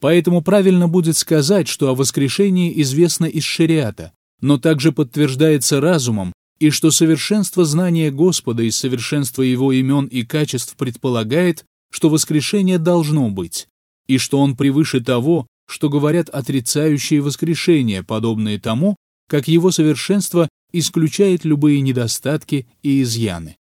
Поэтому 0.00 0.42
правильно 0.42 0.88
будет 0.88 1.16
сказать, 1.16 1.68
что 1.68 1.88
о 1.88 1.94
воскрешении 1.94 2.80
известно 2.82 3.26
из 3.26 3.44
шариата, 3.44 4.12
но 4.40 4.58
также 4.58 4.92
подтверждается 4.92 5.80
разумом, 5.80 6.32
и 6.58 6.70
что 6.70 6.90
совершенство 6.90 7.64
знания 7.64 8.10
Господа 8.10 8.62
и 8.62 8.70
совершенство 8.70 9.42
Его 9.42 9.72
имен 9.72 10.06
и 10.06 10.24
качеств 10.24 10.76
предполагает, 10.76 11.64
что 11.90 12.08
воскрешение 12.08 12.78
должно 12.78 13.30
быть, 13.30 13.68
и 14.06 14.18
что 14.18 14.40
Он 14.40 14.56
превыше 14.56 15.00
того, 15.00 15.46
что 15.66 15.88
говорят 15.88 16.28
отрицающие 16.28 17.20
воскрешение, 17.20 18.02
подобные 18.02 18.58
тому, 18.60 18.96
как 19.28 19.48
Его 19.48 19.70
совершенство 19.70 20.48
исключает 20.72 21.44
любые 21.44 21.80
недостатки 21.80 22.66
и 22.82 23.02
изъяны. 23.02 23.56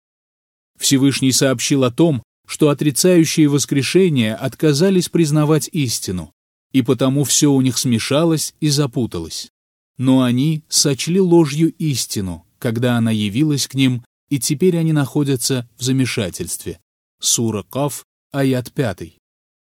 Всевышний 0.80 1.32
сообщил 1.32 1.84
о 1.84 1.92
том, 1.92 2.24
что 2.54 2.70
отрицающие 2.70 3.48
воскрешение 3.48 4.36
отказались 4.36 5.10
признавать 5.10 5.68
истину, 5.72 6.32
и 6.72 6.84
потому 6.84 7.24
все 7.24 7.52
у 7.52 7.60
них 7.62 7.80
смешалось 7.80 8.54
и 8.60 8.70
запуталось. 8.70 9.50
Но 9.98 10.22
они 10.22 10.62
сочли 10.70 11.20
ложью 11.20 11.74
истину, 11.80 12.46
когда 12.60 12.96
она 12.96 13.10
явилась 13.10 13.68
к 13.68 13.74
ним, 13.74 14.06
и 14.30 14.40
теперь 14.40 14.78
они 14.78 14.94
находятся 14.94 15.68
в 15.80 15.84
замешательстве. 15.84 16.80
Сура 17.20 17.64
Каф, 17.64 18.06
аят 18.32 18.72
5. 18.72 19.14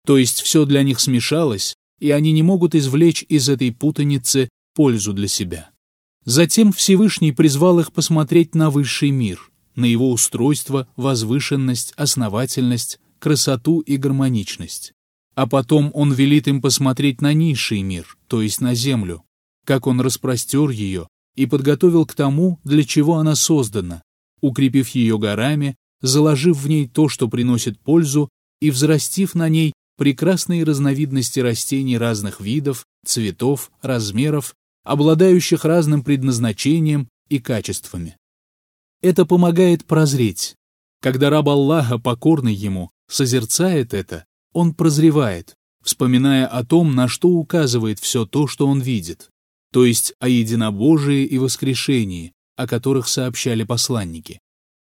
То 0.06 0.16
есть 0.16 0.40
все 0.40 0.64
для 0.64 0.82
них 0.82 0.98
смешалось, 0.98 1.76
и 2.00 2.10
они 2.10 2.32
не 2.32 2.42
могут 2.42 2.74
извлечь 2.74 3.22
из 3.28 3.50
этой 3.50 3.70
путаницы 3.70 4.48
пользу 4.74 5.12
для 5.12 5.28
себя. 5.28 5.68
Затем 6.24 6.72
Всевышний 6.72 7.32
призвал 7.32 7.80
их 7.80 7.92
посмотреть 7.92 8.54
на 8.54 8.70
высший 8.70 9.10
мир, 9.10 9.50
на 9.78 9.84
его 9.84 10.10
устройство, 10.10 10.88
возвышенность, 10.96 11.94
основательность, 11.96 12.98
красоту 13.20 13.78
и 13.78 13.96
гармоничность. 13.96 14.92
А 15.36 15.46
потом 15.46 15.92
он 15.94 16.12
велит 16.12 16.48
им 16.48 16.60
посмотреть 16.60 17.22
на 17.22 17.32
низший 17.32 17.82
мир, 17.82 18.16
то 18.26 18.42
есть 18.42 18.60
на 18.60 18.74
землю, 18.74 19.22
как 19.64 19.86
он 19.86 20.00
распростер 20.00 20.70
ее, 20.70 21.06
и 21.36 21.46
подготовил 21.46 22.06
к 22.06 22.14
тому, 22.14 22.58
для 22.64 22.82
чего 22.82 23.18
она 23.18 23.36
создана, 23.36 24.02
укрепив 24.40 24.88
ее 24.88 25.16
горами, 25.16 25.76
заложив 26.02 26.58
в 26.58 26.68
ней 26.68 26.88
то, 26.88 27.08
что 27.08 27.28
приносит 27.28 27.78
пользу, 27.78 28.28
и 28.60 28.72
взрастив 28.72 29.36
на 29.36 29.48
ней 29.48 29.72
прекрасные 29.96 30.64
разновидности 30.64 31.38
растений 31.38 31.96
разных 31.96 32.40
видов, 32.40 32.84
цветов, 33.06 33.70
размеров, 33.80 34.56
обладающих 34.82 35.64
разным 35.64 36.02
предназначением 36.02 37.08
и 37.28 37.38
качествами. 37.38 38.16
Это 39.00 39.24
помогает 39.24 39.84
прозреть. 39.84 40.54
Когда 41.00 41.30
раб 41.30 41.48
Аллаха, 41.48 41.98
покорный 41.98 42.54
ему, 42.54 42.90
созерцает 43.08 43.94
это, 43.94 44.24
он 44.52 44.74
прозревает, 44.74 45.54
вспоминая 45.82 46.46
о 46.46 46.64
том, 46.64 46.94
на 46.94 47.08
что 47.08 47.28
указывает 47.28 47.98
все 47.98 48.26
то, 48.26 48.46
что 48.46 48.66
он 48.66 48.80
видит 48.80 49.30
то 49.72 49.84
есть 49.84 50.14
о 50.18 50.28
единобожии 50.28 51.24
и 51.24 51.38
воскрешении, 51.38 52.32
о 52.56 52.66
которых 52.66 53.08
сообщали 53.08 53.64
посланники. 53.64 54.40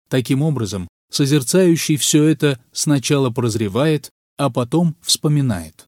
Таким 0.09 0.41
образом, 0.41 0.87
созерцающий 1.11 1.97
все 1.97 2.23
это 2.23 2.59
сначала 2.71 3.29
прозревает, 3.29 4.09
а 4.37 4.49
потом 4.49 4.95
вспоминает. 5.01 5.85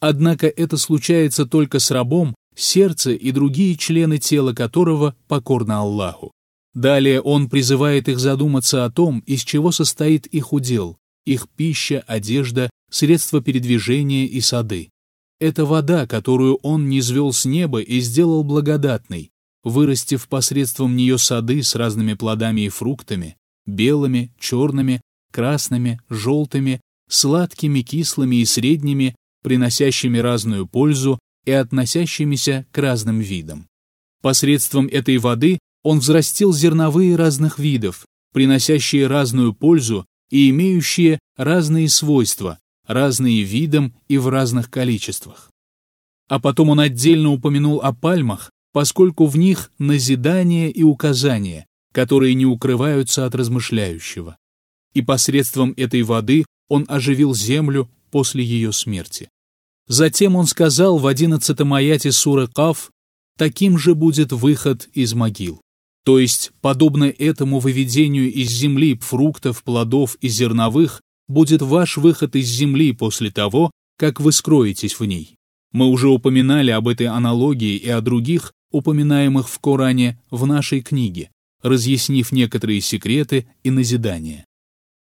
Однако 0.00 0.46
это 0.48 0.76
случается 0.76 1.46
только 1.46 1.78
с 1.78 1.90
рабом, 1.90 2.34
сердце 2.56 3.12
и 3.12 3.30
другие 3.32 3.76
члены 3.76 4.18
тела 4.18 4.52
которого 4.52 5.14
покорны 5.28 5.72
Аллаху. 5.72 6.32
Далее 6.74 7.20
он 7.20 7.48
призывает 7.48 8.08
их 8.08 8.18
задуматься 8.18 8.84
о 8.84 8.90
том, 8.90 9.20
из 9.20 9.42
чего 9.42 9.72
состоит 9.72 10.26
их 10.26 10.52
удел, 10.52 10.98
их 11.24 11.48
пища, 11.48 12.04
одежда, 12.06 12.70
средства 12.90 13.40
передвижения 13.42 14.26
и 14.26 14.40
сады. 14.40 14.90
Это 15.40 15.64
вода, 15.64 16.06
которую 16.06 16.56
он 16.56 16.88
низвел 16.88 17.32
с 17.32 17.44
неба 17.44 17.80
и 17.80 18.00
сделал 18.00 18.44
благодатной, 18.44 19.30
вырастив 19.64 20.28
посредством 20.28 20.96
нее 20.96 21.18
сады 21.18 21.62
с 21.62 21.74
разными 21.74 22.14
плодами 22.14 22.62
и 22.62 22.68
фруктами, 22.68 23.36
белыми, 23.66 24.32
черными, 24.38 25.00
красными, 25.32 26.00
желтыми, 26.08 26.80
сладкими, 27.08 27.80
кислыми 27.80 28.36
и 28.36 28.44
средними, 28.44 29.16
приносящими 29.42 30.18
разную 30.18 30.66
пользу 30.66 31.18
и 31.46 31.52
относящимися 31.52 32.66
к 32.70 32.78
разным 32.78 33.20
видам. 33.20 33.66
Посредством 34.22 34.86
этой 34.86 35.16
воды 35.16 35.58
он 35.82 36.00
взрастил 36.00 36.52
зерновые 36.52 37.16
разных 37.16 37.58
видов, 37.58 38.06
приносящие 38.32 39.06
разную 39.06 39.54
пользу 39.54 40.06
и 40.30 40.50
имеющие 40.50 41.18
разные 41.36 41.88
свойства, 41.88 42.58
разные 42.86 43.42
видом 43.42 43.94
и 44.08 44.18
в 44.18 44.28
разных 44.28 44.70
количествах. 44.70 45.50
А 46.28 46.38
потом 46.38 46.70
он 46.70 46.80
отдельно 46.80 47.32
упомянул 47.32 47.80
о 47.82 47.92
пальмах, 47.92 48.50
поскольку 48.72 49.26
в 49.26 49.36
них 49.36 49.72
назидание 49.78 50.70
и 50.70 50.82
указания, 50.82 51.66
которые 51.92 52.34
не 52.34 52.46
укрываются 52.46 53.26
от 53.26 53.34
размышляющего. 53.34 54.36
И 54.94 55.02
посредством 55.02 55.74
этой 55.76 56.02
воды 56.02 56.44
он 56.68 56.84
оживил 56.88 57.34
землю 57.34 57.90
после 58.10 58.44
ее 58.44 58.72
смерти. 58.72 59.28
Затем 59.88 60.36
он 60.36 60.46
сказал 60.46 60.98
в 60.98 61.06
одиннадцатом 61.06 61.74
аяте 61.74 62.12
суры 62.12 62.46
Каф, 62.46 62.92
«Таким 63.36 63.76
же 63.76 63.94
будет 63.94 64.30
выход 64.30 64.88
из 64.92 65.14
могил». 65.14 65.60
То 66.04 66.18
есть, 66.18 66.52
подобно 66.60 67.04
этому 67.04 67.58
выведению 67.58 68.32
из 68.32 68.50
земли 68.50 68.98
фруктов, 68.98 69.62
плодов 69.62 70.16
и 70.20 70.28
зерновых, 70.28 71.00
будет 71.28 71.62
ваш 71.62 71.96
выход 71.96 72.34
из 72.36 72.48
земли 72.48 72.92
после 72.92 73.30
того, 73.30 73.70
как 73.96 74.20
вы 74.20 74.32
скроетесь 74.32 74.98
в 74.98 75.04
ней. 75.04 75.36
Мы 75.72 75.86
уже 75.86 76.08
упоминали 76.08 76.70
об 76.70 76.88
этой 76.88 77.06
аналогии 77.06 77.76
и 77.76 77.88
о 77.88 78.00
других, 78.00 78.52
упоминаемых 78.72 79.48
в 79.48 79.58
Коране 79.58 80.20
в 80.30 80.46
нашей 80.46 80.80
книге, 80.80 81.30
разъяснив 81.62 82.32
некоторые 82.32 82.80
секреты 82.80 83.46
и 83.62 83.70
назидания. 83.70 84.44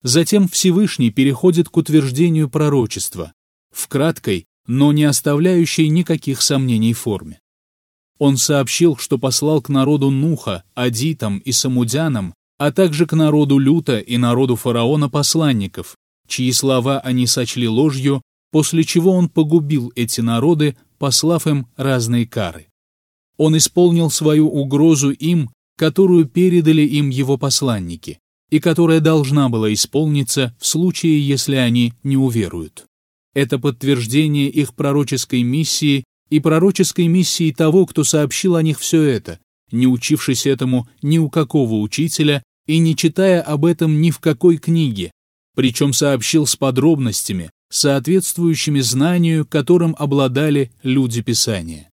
Затем 0.02 0.48
Всевышний 0.48 1.10
переходит 1.10 1.68
к 1.68 1.76
утверждению 1.76 2.50
пророчества, 2.50 3.32
в 3.70 3.88
краткой, 3.88 4.46
но 4.66 4.92
не 4.92 5.04
оставляющей 5.04 5.88
никаких 5.88 6.42
сомнений 6.42 6.92
форме. 6.92 7.40
Он 8.18 8.36
сообщил, 8.36 8.96
что 8.96 9.18
послал 9.18 9.60
к 9.60 9.68
народу 9.68 10.10
Нуха, 10.10 10.64
Адитам 10.74 11.38
и 11.38 11.52
Самудянам, 11.52 12.34
а 12.58 12.70
также 12.70 13.06
к 13.06 13.14
народу 13.14 13.58
Люта 13.58 13.98
и 13.98 14.16
народу 14.16 14.56
фараона 14.56 15.08
посланников, 15.08 15.96
чьи 16.28 16.52
слова 16.52 17.00
они 17.00 17.26
сочли 17.26 17.66
ложью, 17.66 18.22
после 18.52 18.84
чего 18.84 19.12
он 19.12 19.28
погубил 19.28 19.92
эти 19.96 20.20
народы, 20.20 20.76
послав 20.98 21.46
им 21.46 21.66
разные 21.76 22.26
кары. 22.26 22.68
Он 23.36 23.56
исполнил 23.56 24.10
свою 24.10 24.48
угрозу 24.48 25.10
им, 25.10 25.50
которую 25.76 26.26
передали 26.26 26.82
им 26.82 27.10
его 27.10 27.38
посланники, 27.38 28.20
и 28.50 28.60
которая 28.60 29.00
должна 29.00 29.48
была 29.48 29.72
исполниться 29.72 30.54
в 30.60 30.66
случае, 30.66 31.26
если 31.26 31.56
они 31.56 31.94
не 32.04 32.16
уверуют. 32.16 32.84
Это 33.34 33.58
подтверждение 33.58 34.48
их 34.48 34.74
пророческой 34.74 35.42
миссии 35.42 36.04
и 36.32 36.40
пророческой 36.40 37.08
миссии 37.08 37.52
того, 37.52 37.84
кто 37.84 38.04
сообщил 38.04 38.56
о 38.56 38.62
них 38.62 38.80
все 38.80 39.02
это, 39.02 39.38
не 39.70 39.86
учившись 39.86 40.46
этому 40.46 40.88
ни 41.02 41.18
у 41.18 41.28
какого 41.28 41.74
учителя 41.74 42.42
и 42.66 42.78
не 42.78 42.96
читая 42.96 43.42
об 43.42 43.66
этом 43.66 44.00
ни 44.00 44.10
в 44.10 44.18
какой 44.18 44.56
книге, 44.56 45.10
причем 45.54 45.92
сообщил 45.92 46.46
с 46.46 46.56
подробностями, 46.56 47.50
соответствующими 47.70 48.80
знанию, 48.80 49.46
которым 49.46 49.94
обладали 49.98 50.72
люди 50.82 51.20
Писания. 51.20 51.90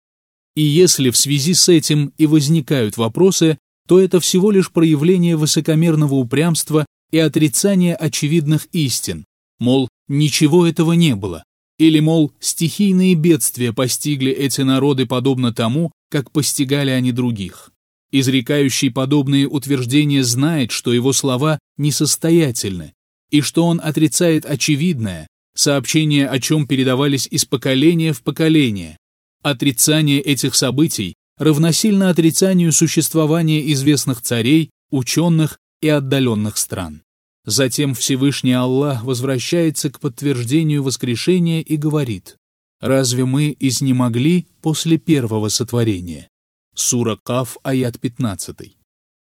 И 0.57 0.63
если 0.63 1.11
в 1.11 1.17
связи 1.19 1.53
с 1.53 1.69
этим 1.69 2.15
и 2.17 2.25
возникают 2.25 2.97
вопросы, 2.97 3.59
то 3.87 4.01
это 4.01 4.19
всего 4.19 4.51
лишь 4.51 4.73
проявление 4.73 5.37
высокомерного 5.37 6.15
упрямства 6.15 6.87
и 7.11 7.19
отрицание 7.19 7.95
очевидных 7.95 8.67
истин, 8.73 9.27
мол, 9.59 9.91
ничего 10.09 10.67
этого 10.67 10.93
не 10.93 11.17
было, 11.17 11.45
Или, 11.83 11.99
мол, 11.99 12.31
стихийные 12.39 13.17
бедствия 13.17 13.73
постигли 13.73 14.31
эти 14.31 14.61
народы 14.61 15.05
подобно 15.05 15.53
тому, 15.53 15.91
как 16.13 16.31
постигали 16.31 16.91
они 16.91 17.11
других. 17.11 17.73
Изрекающий 18.13 18.93
подобные 18.93 19.49
утверждения 19.49 20.23
знает, 20.23 20.71
что 20.71 20.93
его 20.93 21.13
слова 21.13 21.59
несостоятельны, 21.79 22.93
и 23.33 23.41
что 23.41 23.67
он 23.67 23.81
отрицает 23.83 24.45
очевидное, 24.45 25.27
сообщения 25.57 26.29
о 26.29 26.39
чем 26.39 26.69
передавались 26.69 27.27
из 27.29 27.47
поколения 27.47 28.13
в 28.13 28.23
поколение. 28.23 28.97
Отрицание 29.43 30.21
этих 30.21 30.55
событий 30.55 31.15
равносильно 31.37 32.11
отрицанию 32.11 32.71
существования 32.71 33.73
известных 33.73 34.23
царей, 34.23 34.71
ученых 34.93 35.59
и 35.81 35.89
отдаленных 35.89 36.59
стран. 36.59 37.03
Затем 37.45 37.95
Всевышний 37.95 38.53
Аллах 38.53 39.03
возвращается 39.03 39.91
к 39.91 39.99
подтверждению 39.99 40.83
воскрешения 40.83 41.61
и 41.61 41.77
говорит, 41.77 42.37
«Разве 42.81 43.25
мы 43.25 43.57
изнемогли 43.59 44.47
после 44.61 44.97
первого 44.99 45.49
сотворения?» 45.49 46.29
Сура 46.75 47.19
Каф, 47.23 47.59
аят 47.65 47.99
15. 47.99 48.77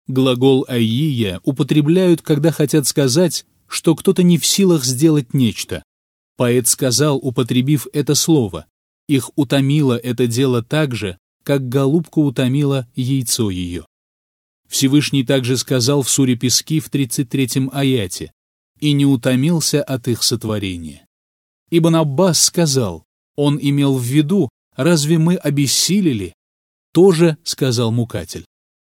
Глагол 0.06 0.66
«айия» 0.68 1.40
употребляют, 1.44 2.20
когда 2.20 2.52
хотят 2.52 2.87
сказать, 2.87 3.46
что 3.66 3.96
кто-то 3.96 4.22
не 4.22 4.37
в 4.37 4.44
силах 4.44 4.85
сделать 4.85 5.33
нечто. 5.33 5.83
Поэт 6.37 6.68
сказал, 6.68 7.16
употребив 7.16 7.87
это 7.92 8.14
слово, 8.14 8.66
«Их 9.09 9.30
утомило 9.37 9.96
это 9.96 10.26
дело 10.26 10.62
так 10.62 10.94
же, 10.94 11.18
как 11.42 11.68
голубку 11.68 12.22
утомило 12.22 12.87
яйцо 12.94 13.50
ее». 13.50 13.87
Всевышний 14.70 15.24
также 15.24 15.56
сказал 15.56 16.02
в 16.02 16.09
суре 16.09 16.37
Пески 16.37 16.78
в 16.78 16.88
33-м 16.90 17.70
аяте 17.72 18.33
«И 18.78 18.92
не 18.92 19.04
утомился 19.04 19.83
от 19.83 20.06
их 20.06 20.22
сотворения». 20.22 21.04
Ибн 21.70 21.96
Аббас 21.96 22.40
сказал, 22.40 23.04
он 23.37 23.59
имел 23.61 23.96
в 23.98 24.02
виду, 24.02 24.48
разве 24.76 25.18
мы 25.18 25.35
обессилели? 25.37 26.35
Тоже 26.92 27.37
сказал 27.42 27.90
Мукатель. 27.90 28.44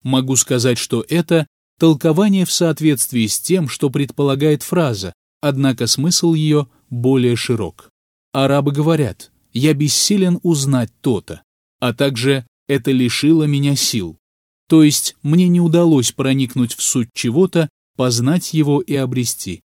Могу 0.03 0.37
сказать, 0.37 0.79
что 0.79 1.05
это 1.09 1.47
толкование 1.79 2.45
в 2.45 2.53
соответствии 2.53 3.27
с 3.27 3.41
тем, 3.41 3.69
что 3.69 3.89
предполагает 3.89 4.63
фраза, 4.63 5.13
однако 5.41 5.87
смысл 5.87 6.35
ее 6.35 6.69
более 6.91 7.37
широк. 7.37 7.89
Арабы 8.33 8.73
говорят 8.73 9.33
«я 9.53 9.75
бессилен 9.75 10.39
узнать 10.43 10.91
то-то», 11.01 11.43
а 11.81 11.93
также 11.95 12.47
«это 12.69 12.91
лишило 12.91 13.45
меня 13.45 13.75
сил». 13.77 14.19
То 14.69 14.83
есть 14.83 15.17
мне 15.23 15.49
не 15.49 15.61
удалось 15.61 16.13
проникнуть 16.13 16.75
в 16.75 16.83
суть 16.83 17.11
чего-то, 17.15 17.69
познать 17.97 18.55
его 18.55 18.81
и 18.81 18.95
обрести. 18.95 19.61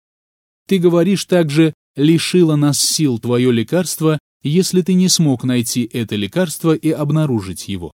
Ты 0.66 0.78
говоришь 0.78 1.24
также 1.24 1.74
«лишило 1.94 2.56
нас 2.56 2.80
сил 2.80 3.18
твое 3.18 3.52
лекарство», 3.52 4.18
если 4.42 4.82
ты 4.82 4.94
не 4.94 5.08
смог 5.08 5.44
найти 5.44 5.88
это 5.92 6.14
лекарство 6.16 6.74
и 6.74 6.90
обнаружить 6.90 7.68
его. 7.68 7.92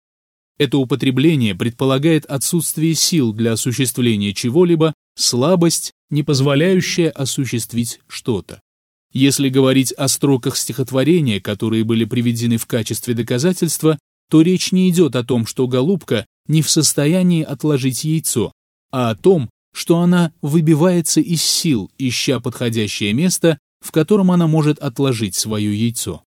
Это 0.58 0.78
употребление 0.78 1.54
предполагает 1.54 2.26
отсутствие 2.26 2.94
сил 2.94 3.32
для 3.32 3.52
осуществления 3.52 4.34
чего-либо, 4.34 4.92
слабость, 5.16 5.92
не 6.10 6.22
позволяющая 6.22 7.08
осуществить 7.10 8.00
что-то. 8.08 8.60
Если 9.12 9.48
говорить 9.48 9.92
о 9.92 10.06
строках 10.08 10.56
стихотворения, 10.56 11.40
которые 11.40 11.84
были 11.84 12.04
приведены 12.04 12.58
в 12.58 12.66
качестве 12.66 13.14
доказательства, 13.14 13.98
то 14.30 14.42
речь 14.42 14.70
не 14.70 14.88
идет 14.90 15.16
о 15.16 15.24
том, 15.24 15.46
что 15.46 15.66
голубка 15.66 16.26
не 16.50 16.62
в 16.62 16.68
состоянии 16.68 17.42
отложить 17.42 18.04
яйцо, 18.04 18.52
а 18.90 19.10
о 19.10 19.14
том, 19.14 19.48
что 19.72 20.00
она 20.00 20.32
выбивается 20.42 21.20
из 21.20 21.42
сил, 21.42 21.90
ища 21.96 22.40
подходящее 22.40 23.12
место, 23.12 23.58
в 23.80 23.92
котором 23.92 24.30
она 24.30 24.46
может 24.46 24.78
отложить 24.78 25.34
свое 25.34 25.74
яйцо. 25.74 26.22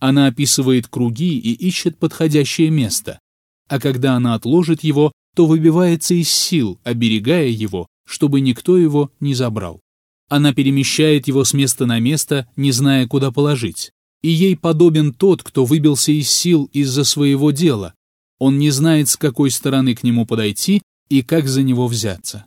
Она 0.00 0.26
описывает 0.26 0.88
круги 0.88 1.38
и 1.38 1.52
ищет 1.52 1.98
подходящее 1.98 2.70
место, 2.70 3.20
а 3.68 3.78
когда 3.78 4.14
она 4.14 4.34
отложит 4.34 4.82
его, 4.82 5.12
то 5.34 5.46
выбивается 5.46 6.14
из 6.14 6.30
сил, 6.30 6.80
оберегая 6.82 7.48
его, 7.48 7.86
чтобы 8.06 8.40
никто 8.40 8.78
его 8.78 9.12
не 9.20 9.34
забрал. 9.34 9.80
Она 10.28 10.52
перемещает 10.52 11.28
его 11.28 11.44
с 11.44 11.52
места 11.52 11.86
на 11.86 12.00
место, 12.00 12.48
не 12.56 12.72
зная, 12.72 13.06
куда 13.06 13.30
положить 13.30 13.92
и 14.22 14.28
ей 14.28 14.56
подобен 14.56 15.12
тот, 15.12 15.44
кто 15.44 15.64
выбился 15.64 16.10
из 16.10 16.28
сил 16.30 16.68
из-за 16.72 17.04
своего 17.04 17.52
дела. 17.52 17.94
Он 18.38 18.58
не 18.58 18.70
знает, 18.70 19.08
с 19.08 19.16
какой 19.16 19.50
стороны 19.50 19.94
к 19.94 20.02
нему 20.02 20.26
подойти 20.26 20.82
и 21.08 21.22
как 21.22 21.48
за 21.48 21.62
него 21.62 21.86
взяться. 21.86 22.44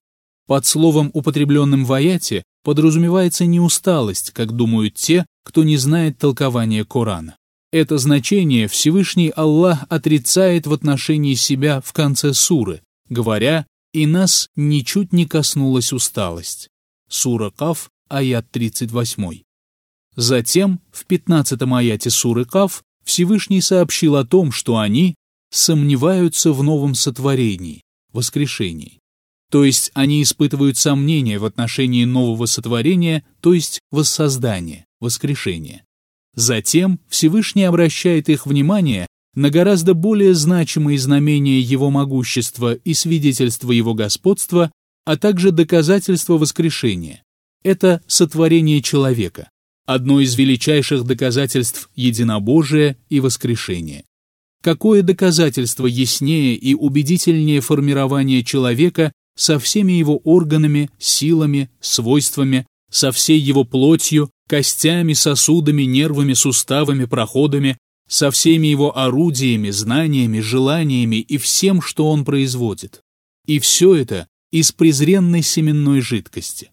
Под 0.48 0.66
словом, 0.66 1.12
употребленным 1.14 1.86
в 1.86 1.94
аяте, 1.94 2.44
подразумевается 2.64 3.46
не 3.46 3.60
усталость, 3.60 4.32
как 4.32 4.52
думают 4.52 4.96
те, 4.96 5.26
кто 5.44 5.64
не 5.64 5.78
знает 5.78 6.18
толкования 6.18 6.84
Корана. 6.86 7.36
Это 7.72 7.98
значение 8.00 8.68
Всевышний 8.68 9.30
Аллах 9.30 9.86
отрицает 9.90 10.66
в 10.66 10.74
отношении 10.74 11.36
себя 11.36 11.82
в 11.82 11.94
конце 11.94 12.34
суры, 12.34 12.82
говоря 13.10 13.68
«И 13.94 14.06
нас 14.06 14.48
ничуть 14.56 15.14
не 15.14 15.26
коснулась 15.26 15.94
усталость». 15.94 16.68
Сура 17.10 17.52
Каф, 17.52 17.90
аят 18.08 18.50
38. 18.52 19.42
Затем, 20.16 20.82
в 20.92 21.06
15-м 21.06 21.74
аяте 21.74 22.10
суры 22.10 22.46
Каф, 22.46 22.84
Всевышний 23.04 23.62
сообщил 23.62 24.16
о 24.16 24.26
том, 24.26 24.52
что 24.52 24.78
они 24.78 25.16
сомневаются 25.50 26.52
в 26.52 26.64
новом 26.64 26.96
сотворении, 26.96 27.84
воскрешении. 28.14 29.00
То 29.52 29.64
есть 29.64 29.92
они 29.94 30.22
испытывают 30.22 30.78
сомнения 30.78 31.40
в 31.40 31.46
отношении 31.46 32.06
нового 32.06 32.46
сотворения, 32.46 33.24
то 33.42 33.54
есть 33.54 33.80
воссоздания, 33.92 34.86
воскрешения. 35.00 35.84
Затем 36.36 37.00
Всевышний 37.08 37.64
обращает 37.64 38.30
их 38.30 38.46
внимание 38.46 39.08
на 39.34 39.50
гораздо 39.50 39.94
более 39.94 40.36
значимые 40.36 41.00
знамения 41.00 41.60
Его 41.60 41.90
могущества 41.90 42.76
и 42.76 42.94
свидетельства 42.94 43.72
Его 43.72 43.94
господства, 43.94 44.72
а 45.06 45.18
также 45.18 45.52
доказательства 45.52 46.38
воскрешения. 46.38 47.24
Это 47.64 48.02
сотворение 48.08 48.82
человека 48.82 49.50
одно 49.90 50.20
из 50.20 50.36
величайших 50.36 51.04
доказательств 51.04 51.90
единобожия 51.96 52.96
и 53.10 53.20
воскрешения. 53.20 54.04
Какое 54.62 55.04
доказательство 55.04 55.86
яснее 55.86 56.56
и 56.56 56.74
убедительнее 56.74 57.62
формирования 57.62 58.44
человека 58.44 59.14
со 59.38 59.58
всеми 59.58 59.94
его 59.94 60.18
органами, 60.18 60.90
силами, 61.00 61.70
свойствами, 61.80 62.68
со 62.92 63.12
всей 63.12 63.40
его 63.40 63.64
плотью, 63.64 64.30
костями, 64.50 65.14
сосудами, 65.14 65.84
нервами, 65.84 66.34
суставами, 66.34 67.06
проходами, 67.06 67.78
со 68.10 68.32
всеми 68.32 68.68
его 68.68 68.98
орудиями, 68.98 69.70
знаниями, 69.70 70.40
желаниями 70.40 71.18
и 71.18 71.38
всем, 71.38 71.82
что 71.82 72.10
он 72.10 72.26
производит. 72.26 73.02
И 73.46 73.60
все 73.60 73.96
это 73.96 74.28
из 74.52 74.72
презренной 74.72 75.44
семенной 75.44 76.02
жидкости. 76.02 76.72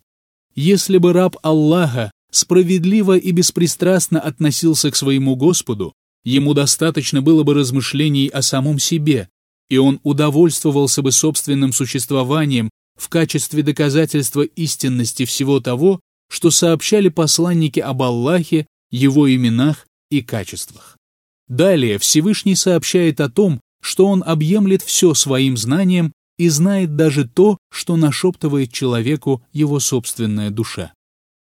Если 0.55 0.97
бы 0.97 1.13
раб 1.13 1.37
Аллаха 1.43 2.11
справедливо 2.33 3.19
и 3.19 3.31
беспристрастно 3.31 4.19
относился 4.19 4.91
к 4.91 4.97
своему 4.97 5.37
Господу, 5.37 5.93
ему 6.27 6.55
достаточно 6.55 7.23
было 7.23 7.45
бы 7.45 7.55
размышлений 7.55 8.27
о 8.27 8.43
самом 8.43 8.79
себе, 8.81 9.29
и 9.71 9.79
он 9.79 10.01
удовольствовался 10.03 11.01
бы 11.01 11.13
собственным 11.13 11.73
существованием 11.73 12.69
в 12.99 13.09
качестве 13.09 13.63
доказательства 13.63 14.43
истинности 14.43 15.25
всего 15.25 15.61
того, 15.61 16.01
что 16.29 16.51
сообщали 16.51 17.09
посланники 17.09 17.79
об 17.79 18.03
Аллахе, 18.03 18.67
его 18.91 19.33
именах 19.33 19.87
и 20.11 20.21
качествах. 20.21 20.97
Далее 21.49 21.99
Всевышний 21.99 22.57
сообщает 22.57 23.21
о 23.21 23.31
том, 23.31 23.61
что 23.81 24.07
он 24.07 24.25
объемлет 24.27 24.83
все 24.83 25.15
своим 25.15 25.57
знанием 25.57 26.13
и 26.39 26.49
знает 26.49 26.97
даже 26.97 27.27
то, 27.27 27.59
что 27.71 27.97
нашептывает 27.97 28.73
человеку 28.73 29.45
его 29.53 29.79
собственная 29.79 30.51
душа. 30.51 30.93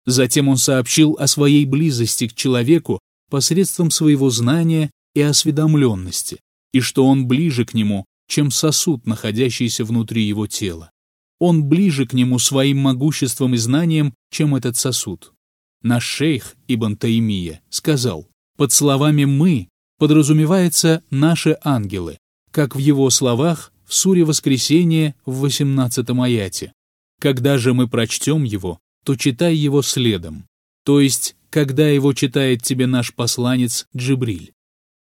Затем 0.06 0.50
он 0.50 0.58
сообщил 0.58 1.16
о 1.18 1.28
своей 1.28 1.66
близости 1.66 2.28
к 2.28 2.36
человеку 2.36 3.00
посредством 3.30 3.92
своего 3.92 4.30
знания 4.30 4.92
и 5.14 5.22
осведомленности, 5.22 6.40
и 6.74 6.80
что 6.80 7.06
он 7.06 7.28
ближе 7.28 7.66
к 7.66 7.74
нему, 7.74 8.06
чем 8.28 8.52
сосуд, 8.52 9.06
находящийся 9.06 9.86
внутри 9.86 10.24
его 10.24 10.48
тела. 10.48 10.92
Он 11.40 11.64
ближе 11.66 12.06
к 12.06 12.14
нему 12.14 12.40
своим 12.40 12.80
могуществом 12.80 13.54
и 13.54 13.58
знанием, 13.58 14.14
чем 14.32 14.56
этот 14.56 14.78
сосуд. 14.78 15.34
Наш 15.82 16.06
шейх 16.06 16.56
Ибн 16.68 16.96
Таимия 16.96 17.62
сказал, 17.70 18.28
под 18.58 18.72
словами 18.72 19.26
«мы» 19.26 19.68
подразумевается 19.98 21.04
«наши 21.10 21.58
ангелы», 21.64 22.18
как 22.52 22.76
в 22.76 22.80
его 22.80 23.10
словах 23.10 23.72
в 23.86 23.94
суре 23.94 24.24
Воскресения 24.24 25.16
в 25.26 25.40
18 25.42 26.10
аяте. 26.10 26.74
Когда 27.20 27.58
же 27.58 27.74
мы 27.74 27.88
прочтем 27.88 28.44
его, 28.44 28.80
то 29.04 29.16
читай 29.16 29.56
его 29.56 29.82
следом, 29.82 30.46
то 30.86 31.00
есть, 31.00 31.36
когда 31.56 31.88
его 31.88 32.12
читает 32.12 32.64
тебе 32.64 32.86
наш 32.86 33.14
посланец 33.14 33.88
Джибриль. 33.96 34.52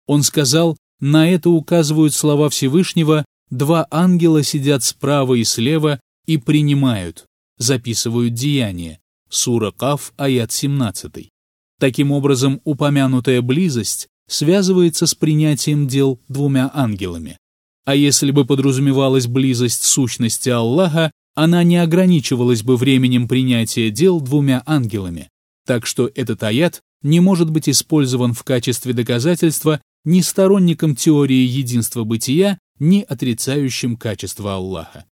Он 0.06 0.22
сказал, 0.22 0.78
на 1.00 1.28
это 1.28 1.50
указывают 1.50 2.14
слова 2.14 2.48
Всевышнего, 2.48 3.26
два 3.50 3.88
ангела 3.90 4.44
сидят 4.44 4.84
справа 4.84 5.34
и 5.34 5.46
слева 5.46 6.00
и 6.28 6.38
принимают, 6.38 7.26
записывают 7.58 8.36
деяния. 8.36 9.00
Сура 9.32 9.72
Каф, 9.72 10.14
аят 10.16 10.52
17. 10.52 11.32
Таким 11.80 12.12
образом, 12.12 12.62
упомянутая 12.66 13.42
близость 13.42 14.08
связывается 14.30 15.08
с 15.08 15.16
принятием 15.16 15.88
дел 15.88 16.20
двумя 16.28 16.70
ангелами. 16.72 17.40
А 17.84 17.96
если 17.96 18.30
бы 18.30 18.46
подразумевалась 18.46 19.26
близость 19.26 19.86
сущности 19.86 20.50
Аллаха, 20.50 21.10
она 21.34 21.64
не 21.64 21.78
ограничивалась 21.78 22.62
бы 22.62 22.78
временем 22.78 23.28
принятия 23.28 23.90
дел 23.90 24.22
двумя 24.22 24.62
ангелами. 24.68 25.30
Так 25.66 25.86
что 25.86 26.10
этот 26.14 26.44
аят 26.44 26.82
не 27.02 27.20
может 27.20 27.50
быть 27.50 27.70
использован 27.70 28.34
в 28.34 28.44
качестве 28.44 28.94
доказательства 28.94 29.82
ни 30.06 30.22
сторонником 30.22 30.96
теории 30.96 31.46
единства 31.46 32.04
бытия, 32.04 32.58
ни 32.80 33.02
отрицающим 33.02 33.96
качество 33.96 34.56
Аллаха. 34.56 35.06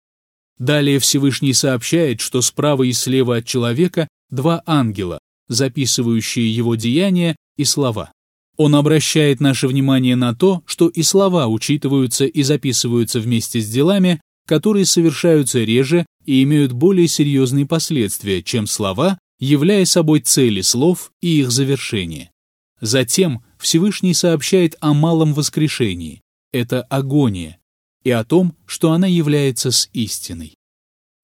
Далее 0.58 1.00
Всевышний 1.00 1.54
сообщает, 1.54 2.22
что 2.22 2.42
справа 2.42 2.84
и 2.84 2.94
слева 2.94 3.38
от 3.38 3.46
человека 3.46 4.08
два 4.30 4.62
ангела, 4.66 5.20
записывающие 5.48 6.54
его 6.54 6.76
деяния 6.76 7.36
и 7.58 7.64
слова. 7.64 8.12
Он 8.58 8.76
обращает 8.76 9.40
наше 9.40 9.68
внимание 9.68 10.16
на 10.16 10.36
то, 10.36 10.62
что 10.66 10.88
и 10.88 11.04
слова 11.04 11.48
учитываются 11.48 12.26
и 12.26 12.44
записываются 12.44 13.20
вместе 13.20 13.60
с 13.60 13.70
делами, 13.70 14.22
которые 14.48 14.86
совершаются 14.86 15.64
реже 15.64 16.06
и 16.26 16.44
имеют 16.44 16.74
более 16.74 17.08
серьезные 17.08 17.66
последствия, 17.66 18.44
чем 18.44 18.68
слова, 18.68 19.18
являя 19.42 19.84
собой 19.86 20.22
цели 20.22 20.62
слов 20.62 21.12
и 21.20 21.40
их 21.42 21.52
завершение. 21.52 22.32
Затем 22.80 23.44
Всевышний 23.58 24.14
сообщает 24.14 24.76
о 24.80 24.94
малом 24.94 25.34
воскрешении, 25.34 26.22
это 26.54 26.84
агония, 26.84 27.58
и 28.04 28.12
о 28.12 28.24
том, 28.24 28.56
что 28.66 28.92
она 28.92 29.08
является 29.08 29.72
с 29.72 29.90
истиной. 29.94 30.56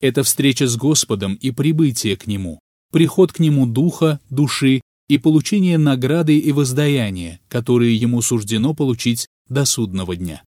Это 0.02 0.24
встреча 0.24 0.68
с 0.68 0.76
Господом 0.76 1.36
и 1.36 1.52
прибытие 1.52 2.18
к 2.18 2.28
Нему, 2.28 2.60
приход 2.92 3.32
к 3.32 3.40
Нему 3.40 3.66
духа, 3.68 4.20
души 4.30 4.82
и 5.08 5.18
получение 5.18 5.78
награды 5.78 6.38
и 6.38 6.52
воздаяния, 6.52 7.40
которые 7.48 7.96
ему 7.96 8.22
суждено 8.22 8.74
получить 8.74 9.28
до 9.48 9.66
судного 9.66 10.16
дня. 10.16 10.44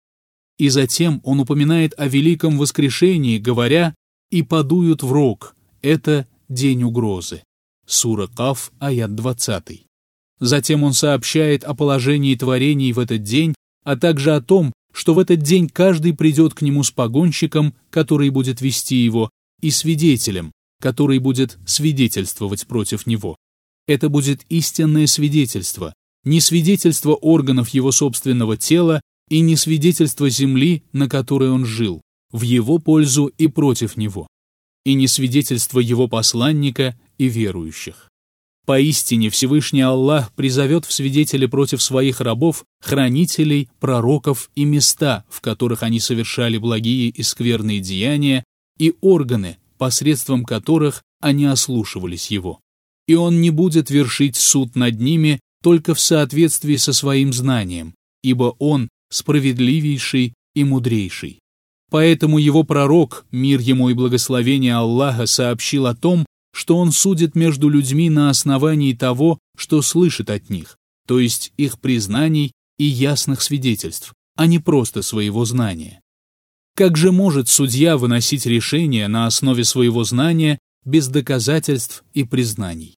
И 0.59 0.71
затем 0.71 1.21
он 1.23 1.41
упоминает 1.41 1.95
о 1.99 2.09
великом 2.09 2.59
воскрешении, 2.59 3.39
говоря 3.39 3.95
«и 4.31 4.43
подуют 4.43 5.03
в 5.03 5.13
рог»— 5.13 5.55
это 5.83 6.27
день 6.49 6.83
угрозы. 6.83 7.43
Сура 7.89 8.27
Каф, 8.27 8.71
аят 8.79 9.15
20. 9.15 9.87
Затем 10.41 10.83
он 10.85 10.93
сообщает 10.93 11.65
о 11.65 11.75
положении 11.75 12.35
творений 12.35 12.93
в 12.93 12.99
этот 12.99 13.23
день, 13.23 13.55
а 13.83 13.97
также 13.97 14.35
о 14.35 14.43
том, 14.43 14.73
что 14.93 15.15
в 15.15 15.19
этот 15.19 15.41
день 15.41 15.69
каждый 15.69 16.15
придет 16.15 16.53
к 16.53 16.61
нему 16.61 16.85
с 16.85 16.91
погонщиком, 16.91 17.75
который 17.91 18.29
будет 18.29 18.61
вести 18.61 18.97
его, 18.97 19.31
и 19.63 19.71
свидетелем, 19.71 20.53
который 20.81 21.19
будет 21.19 21.59
свидетельствовать 21.67 22.67
против 22.67 23.07
него. 23.07 23.37
Это 23.87 24.11
будет 24.11 24.43
истинное 24.51 25.07
свидетельство, 25.07 25.95
не 26.25 26.43
свидетельство 26.43 27.15
органов 27.15 27.71
его 27.71 27.91
собственного 27.91 28.59
тела 28.59 29.01
и 29.31 29.41
не 29.41 29.57
свидетельство 29.57 30.29
земли, 30.29 30.83
на 30.93 31.09
которой 31.09 31.51
он 31.51 31.65
жил, 31.65 32.03
в 32.33 32.43
его 32.43 32.79
пользу 32.79 33.27
и 33.27 33.47
против 33.47 33.97
него, 33.97 34.27
и 34.85 34.93
не 34.95 35.09
свидетельство 35.09 35.81
его 35.81 36.07
посланника 36.07 36.99
и 37.19 37.29
верующих. 37.29 38.09
Поистине 38.67 39.31
Всевышний 39.31 39.81
Аллах 39.81 40.33
призовет 40.33 40.85
в 40.85 40.93
свидетели 40.93 41.47
против 41.47 41.83
своих 41.83 42.21
рабов, 42.21 42.65
хранителей, 42.81 43.69
пророков 43.81 44.51
и 44.55 44.65
места, 44.65 45.25
в 45.31 45.41
которых 45.41 45.83
они 45.83 46.01
совершали 46.01 46.59
благие 46.59 47.09
и 47.09 47.23
скверные 47.23 47.81
деяния, 47.81 48.45
и 48.79 48.95
органы, 49.01 49.57
посредством 49.79 50.45
которых 50.45 51.03
они 51.21 51.47
ослушивались 51.47 52.31
его 52.31 52.61
и 53.09 53.15
он 53.15 53.41
не 53.41 53.51
будет 53.51 53.91
вершить 53.91 54.37
суд 54.37 54.77
над 54.77 55.01
ними 55.01 55.41
только 55.63 55.95
в 55.95 56.01
соответствии 56.01 56.77
со 56.77 56.93
своим 56.93 57.33
знанием, 57.33 57.95
ибо 58.23 58.55
он 58.59 58.89
справедливейший 59.11 60.35
и 60.55 60.63
мудрейший. 60.63 61.41
Поэтому 61.91 62.37
его 62.37 62.65
пророк, 62.65 63.25
мир 63.33 63.61
ему 63.61 63.89
и 63.89 63.95
благословение 63.95 64.75
Аллаха, 64.75 65.25
сообщил 65.25 65.87
о 65.87 65.97
том, 65.97 66.27
что 66.53 66.77
он 66.77 66.93
судит 66.93 67.35
между 67.35 67.69
людьми 67.69 68.11
на 68.11 68.31
основании 68.31 68.95
того, 68.95 69.39
что 69.57 69.83
слышит 69.83 70.31
от 70.31 70.51
них, 70.51 70.77
то 71.07 71.21
есть 71.21 71.53
их 71.57 71.79
признаний 71.79 72.53
и 72.79 72.85
ясных 72.85 73.43
свидетельств, 73.43 74.15
а 74.37 74.47
не 74.47 74.59
просто 74.59 75.03
своего 75.03 75.45
знания. 75.45 76.01
Как 76.75 76.97
же 76.97 77.11
может 77.11 77.49
судья 77.49 77.97
выносить 77.97 78.47
решение 78.47 79.09
на 79.09 79.27
основе 79.27 79.65
своего 79.65 80.05
знания 80.05 80.59
без 80.85 81.09
доказательств 81.09 82.05
и 82.15 82.25
признаний? 82.25 82.95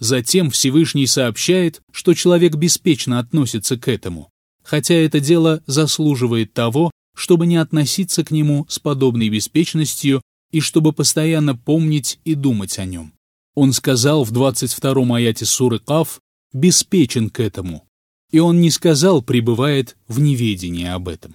Затем 0.00 0.50
Всевышний 0.50 1.06
сообщает, 1.06 1.80
что 1.92 2.14
человек 2.14 2.56
беспечно 2.56 3.20
относится 3.20 3.76
к 3.76 3.86
этому, 3.86 4.30
хотя 4.64 4.94
это 4.94 5.20
дело 5.20 5.62
заслуживает 5.66 6.52
того, 6.52 6.90
чтобы 7.16 7.46
не 7.46 7.56
относиться 7.56 8.24
к 8.24 8.32
нему 8.32 8.66
с 8.68 8.80
подобной 8.80 9.28
беспечностью 9.28 10.20
и 10.54 10.60
чтобы 10.60 10.92
постоянно 10.92 11.56
помнить 11.56 12.20
и 12.24 12.36
думать 12.36 12.78
о 12.78 12.84
нем. 12.84 13.12
Он 13.56 13.72
сказал 13.72 14.22
в 14.22 14.32
22-м 14.32 15.12
аяте 15.12 15.44
суры 15.44 15.80
Каф 15.80 16.20
«беспечен 16.52 17.28
к 17.28 17.40
этому», 17.40 17.84
и 18.30 18.38
он 18.38 18.60
не 18.60 18.70
сказал 18.70 19.20
«пребывает 19.20 19.96
в 20.06 20.20
неведении 20.20 20.86
об 20.86 21.08
этом». 21.08 21.34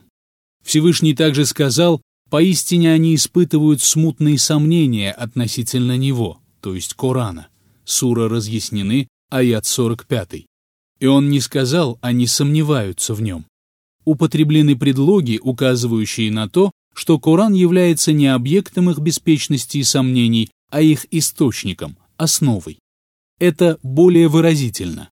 Всевышний 0.63 1.13
также 1.13 1.45
сказал 1.45 2.01
«поистине 2.29 2.93
они 2.93 3.13
испытывают 3.13 3.81
смутные 3.81 4.39
сомнения 4.39 5.11
относительно 5.11 5.97
него», 5.97 6.39
то 6.61 6.73
есть 6.73 6.93
Корана 6.93 7.49
сура 7.83 8.29
разъяснены, 8.29 9.09
аят 9.29 9.65
45. 9.65 10.45
И 11.01 11.05
он 11.05 11.29
не 11.29 11.41
сказал, 11.41 11.99
они 12.01 12.25
сомневаются 12.25 13.13
в 13.13 13.21
нем. 13.21 13.45
Употреблены 14.05 14.77
предлоги, 14.77 15.39
указывающие 15.43 16.31
на 16.31 16.47
то, 16.47 16.71
что 16.93 17.19
Коран 17.19 17.53
является 17.53 18.11
не 18.11 18.27
объектом 18.27 18.89
их 18.89 18.99
беспечности 18.99 19.77
и 19.77 19.83
сомнений, 19.83 20.49
а 20.69 20.81
их 20.81 21.05
источником, 21.11 21.97
основой. 22.17 22.79
Это 23.39 23.79
более 23.83 24.27
выразительно. 24.27 25.09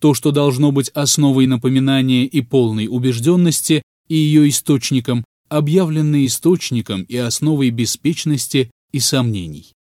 То, 0.00 0.14
что 0.14 0.32
должно 0.32 0.72
быть 0.72 0.88
основой 0.90 1.46
напоминания 1.46 2.24
и 2.24 2.40
полной 2.40 2.88
убежденности, 2.88 3.82
и 4.08 4.16
ее 4.16 4.48
источником, 4.48 5.24
объявленное 5.48 6.26
источником 6.26 7.02
и 7.02 7.16
основой 7.16 7.70
беспечности 7.70 8.70
и 8.92 9.00
сомнений. 9.00 9.72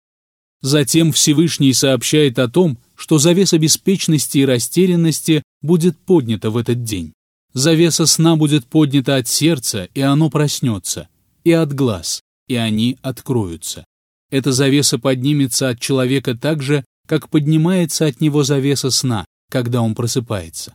Затем 0.61 1.12
Всевышний 1.12 1.72
сообщает 1.72 2.38
о 2.38 2.48
том, 2.48 2.79
что 2.96 3.18
завеса 3.18 3.59
беспечности 3.59 4.38
и 4.38 4.44
растерянности 4.44 5.42
будет 5.62 5.96
поднята 5.96 6.51
в 6.51 6.57
этот 6.57 6.83
день. 6.83 7.12
Завеса 7.55 8.07
сна 8.07 8.37
будет 8.37 8.66
поднята 8.66 9.16
от 9.16 9.29
сердца, 9.29 9.88
и 9.94 10.01
оно 10.01 10.31
проснется, 10.31 11.09
и 11.49 11.53
от 11.53 11.73
глаз, 11.73 12.23
и 12.47 12.57
они 12.57 12.99
откроются. 13.01 13.87
Эта 14.31 14.53
завеса 14.53 14.99
поднимется 14.99 15.71
от 15.71 15.81
человека 15.81 16.37
так 16.37 16.63
же, 16.63 16.85
как 17.07 17.31
поднимается 17.31 18.05
от 18.05 18.21
него 18.21 18.45
завеса 18.45 18.91
сна, 18.91 19.25
когда 19.51 19.81
он 19.81 19.95
просыпается. 19.95 20.75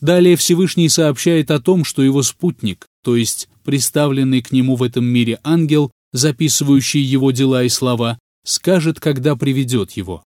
Далее 0.00 0.36
Всевышний 0.36 0.88
сообщает 0.88 1.50
о 1.50 1.60
том, 1.60 1.84
что 1.84 2.02
его 2.02 2.22
спутник, 2.22 2.86
то 3.02 3.16
есть 3.16 3.48
представленный 3.64 4.40
к 4.40 4.50
нему 4.50 4.76
в 4.76 4.82
этом 4.82 5.04
мире 5.04 5.38
ангел, 5.44 5.90
записывающий 6.12 7.02
его 7.02 7.30
дела 7.30 7.64
и 7.64 7.68
слова, 7.68 8.18
скажет, 8.44 9.00
когда 9.00 9.36
приведет 9.36 9.92
его. 9.92 10.22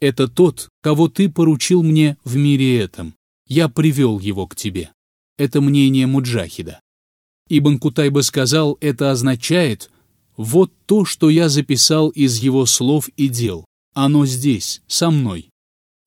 Это 0.00 0.28
тот, 0.28 0.68
кого 0.82 1.08
ты 1.08 1.28
поручил 1.28 1.82
мне 1.82 2.16
в 2.24 2.36
мире 2.36 2.80
этом. 2.80 3.14
Я 3.46 3.68
привел 3.68 4.18
его 4.18 4.46
к 4.46 4.56
тебе. 4.56 4.90
Это 5.36 5.60
мнение 5.60 6.06
Муджахида. 6.06 6.80
Ибн 7.54 7.76
Кутайба 7.76 8.20
сказал, 8.22 8.78
это 8.80 9.10
означает, 9.10 9.90
вот 10.38 10.72
то, 10.86 11.04
что 11.04 11.28
я 11.28 11.50
записал 11.50 12.08
из 12.08 12.38
его 12.38 12.64
слов 12.64 13.10
и 13.18 13.28
дел. 13.28 13.66
Оно 13.92 14.24
здесь, 14.24 14.80
со 14.86 15.10
мной. 15.10 15.50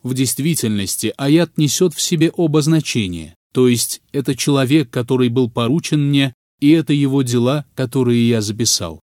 В 0.01 0.15
действительности 0.15 1.13
аят 1.17 1.59
несет 1.59 1.93
в 1.93 2.01
себе 2.01 2.31
оба 2.31 2.63
значения, 2.63 3.35
то 3.53 3.67
есть 3.67 4.01
это 4.11 4.35
человек, 4.35 4.89
который 4.89 5.29
был 5.29 5.47
поручен 5.47 6.09
мне, 6.09 6.33
и 6.59 6.71
это 6.71 6.93
его 6.93 7.21
дела, 7.21 7.65
которые 7.75 8.27
я 8.27 8.41
записал. 8.41 8.99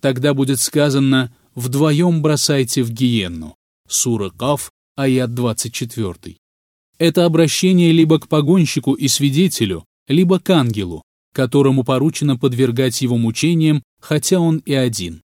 Тогда 0.00 0.32
будет 0.32 0.60
сказано 0.60 1.30
вдвоем 1.54 2.22
бросайте 2.22 2.82
в 2.82 2.90
гиенну. 2.90 3.54
Сура 3.86 4.30
Каф, 4.30 4.70
аят 4.96 5.34
24. 5.34 6.38
Это 6.96 7.24
обращение 7.26 7.92
либо 7.92 8.18
к 8.18 8.28
погонщику 8.28 8.94
и 8.94 9.08
свидетелю, 9.08 9.84
либо 10.08 10.38
к 10.40 10.48
ангелу, 10.48 11.02
которому 11.32 11.84
поручено 11.84 12.36
подвергать 12.36 13.00
его 13.02 13.16
мучениям, 13.16 13.82
хотя 14.00 14.40
он 14.40 14.58
и 14.58 14.74
один. 14.74 15.22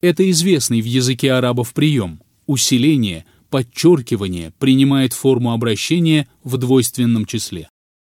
Это 0.00 0.28
известный 0.30 0.80
в 0.80 0.84
языке 0.84 1.32
арабов 1.32 1.72
прием. 1.72 2.20
Усиление, 2.46 3.24
подчеркивание 3.50 4.52
принимает 4.58 5.12
форму 5.12 5.52
обращения 5.52 6.28
в 6.42 6.56
двойственном 6.56 7.24
числе. 7.24 7.68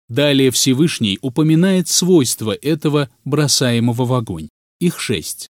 Далее 0.08 0.50
Всевышний 0.50 1.18
упоминает 1.22 1.88
свойства 1.88 2.52
этого 2.52 3.10
бросаемого 3.24 4.04
в 4.04 4.12
огонь. 4.12 4.48
Их 4.80 5.00
шесть. 5.00 5.48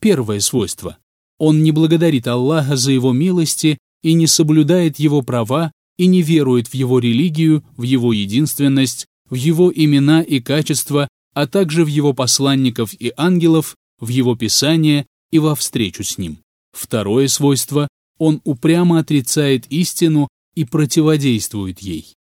Первое 0.00 0.40
свойство 0.40 0.98
он 1.38 1.62
не 1.62 1.72
благодарит 1.72 2.26
Аллаха 2.26 2.76
за 2.76 2.92
его 2.92 3.12
милости 3.12 3.78
и 4.02 4.14
не 4.14 4.26
соблюдает 4.26 4.98
его 4.98 5.22
права 5.22 5.72
и 5.96 6.06
не 6.06 6.22
верует 6.22 6.68
в 6.68 6.74
его 6.74 6.98
религию, 6.98 7.64
в 7.76 7.82
его 7.82 8.12
единственность, 8.12 9.06
в 9.28 9.34
его 9.34 9.72
имена 9.74 10.22
и 10.22 10.40
качества, 10.40 11.08
а 11.34 11.46
также 11.46 11.84
в 11.84 11.88
его 11.88 12.12
посланников 12.12 12.94
и 12.94 13.12
ангелов, 13.16 13.76
в 13.98 14.08
его 14.08 14.36
писание 14.36 15.06
и 15.30 15.38
во 15.38 15.54
встречу 15.54 16.04
с 16.04 16.18
ним. 16.18 16.38
Второе 16.72 17.28
свойство– 17.28 17.88
он 18.18 18.40
упрямо 18.44 19.00
отрицает 19.00 19.66
истину 19.70 20.28
и 20.54 20.64
противодействует 20.64 21.80
ей. 21.80 22.14